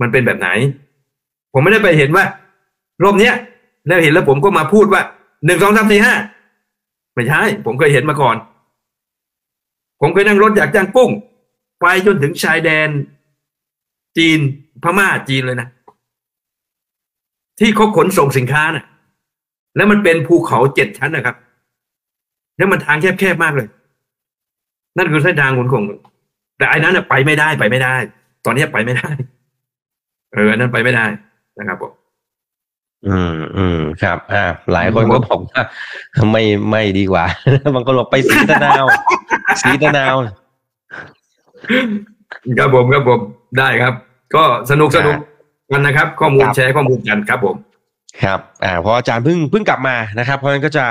[0.00, 0.48] มันเป็นแบบไหน
[1.52, 2.24] ผมไม่ได้ไปเห็นว่า
[3.02, 3.34] รอบเนี้ย
[3.86, 5.02] แล้วเห็นแล้วผมก็มาพูดว่า
[5.44, 6.14] หนึ่งสองสามสี่ห้า
[7.16, 8.36] ไม่ใช่ ผมเคยเห็นมาก่อน
[10.00, 11.10] ผมเคยนั่งรถจากจางกุ้ง
[11.80, 12.88] ไปจนถึงชายแดน
[14.18, 14.38] จีน
[14.82, 15.68] พม่าจีนเลยนะ
[17.58, 18.84] ที่เขาขนส่งสินค้านะ่ะ
[19.76, 21.36] แล้วมันเป็นภูเขาเจ็ดชั้นนะครับ
[22.56, 23.68] แล้วมันทางแคบๆมากเลย
[24.96, 25.82] นั่นคือเส้นทางขนส่ง
[26.58, 27.94] แต่อันนั้นนะไปไม่ได้ไปไม่ได้
[28.44, 29.08] ตอนนี้ไปไม่ได้
[30.32, 31.06] เออนนั้นไปไม่ได้
[31.58, 31.92] นะครับผม
[33.08, 35.62] อืมอืมครับ อ่า หลายคนก็บอกว่า
[36.30, 37.24] ไม่ไม่ดีกว่า
[37.74, 38.84] บางคนบอกไปสีตะนาว
[39.60, 40.14] สีตะนาว
[42.58, 43.20] ครับผมครับผม
[43.58, 43.94] ได้ครับ
[44.34, 45.14] ก็สนุกสนุก
[45.72, 47.56] กันนะครับ ข้อมูลครับแชร์ข้อมูลกันครับผม
[48.22, 50.86] ครับ อ่าเพราะอาจารย์เพิ่งเพิ่งกลับมานะครับ เพราะฉะนั้นก็จะ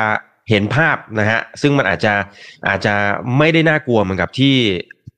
[0.49, 2.13] เห็นภาพนะฮะซึ่งมันอาจจะ
[2.67, 2.93] อาจจะ
[3.37, 4.55] ไม่ได้น่ากลัวเหมือนกับที่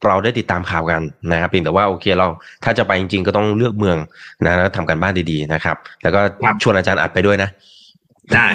[0.05, 2.27] เราได้ติดตามข่าวกันนะครับเพียงแต่ว่าโอเคเรา
[2.63, 3.97] ถ้าจะไปจริงๆก็ต้องเลือกเมือง
[4.45, 7.49] นะแล้วทำกันบ้านดีๆนะครับ แล้วก็ครับชวนอาจารย์อัดไปด้วยนะ
[8.33, 8.45] ได้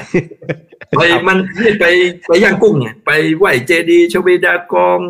[0.97, 1.39] ไปมัน
[1.81, 1.85] ไป
[2.27, 5.01] ไปย่างกุ้งเนี่ยไปไหวเจดีย์ชเวดากอง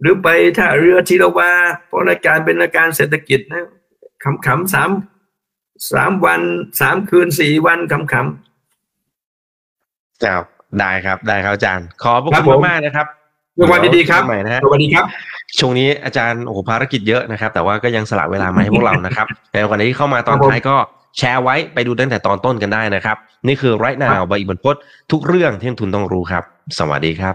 [0.00, 1.52] หรือไปท่าเรือทีละวา
[1.86, 3.64] เพราะรายการเป็นรายการเศรษฐกิจนะ
[4.24, 4.90] ขำๆสาม
[5.92, 6.40] สามวัน
[6.80, 8.22] สามคืนสี่วันขำครั
[10.42, 10.44] บ
[10.78, 13.06] ได้ครับได้ครับอาจารย์ ขอบพระครัคุบณผมมากๆนะครับ
[13.58, 15.04] สวัสดีครับใหม่นะฮะสวัสดีครับ
[15.58, 20.76] ช่วงนี้อาจารย์โอ้โหภารกิจเยอะนะครับ แต่ว่าก็ยังสละเวลามาให้พวกเรานะครับในวันนี้เข้ามาตอนท้ายก็
[21.18, 24.76] แชร์ไว้ไปดูตั้งแต่ตอนต้นกันได้นะครับ นี่คือไรนาวใบอิบันพศ
[25.10, 26.42] ทุกเรื่องที่นักทุนต้องรู้ครับ
[26.78, 27.34] สวัสดีครับ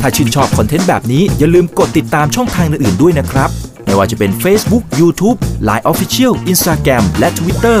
[0.00, 3.50] ถ้าชื่นชอบคอนเทนต์แบบนี้อย่าลืมกดติดตามช่องทางอื่นๆด้วยนะครับ
[3.84, 5.38] ไม่ว่าจะเป็น Facebook, YouTube,
[5.68, 7.80] Line Official, Instagram และ Twitter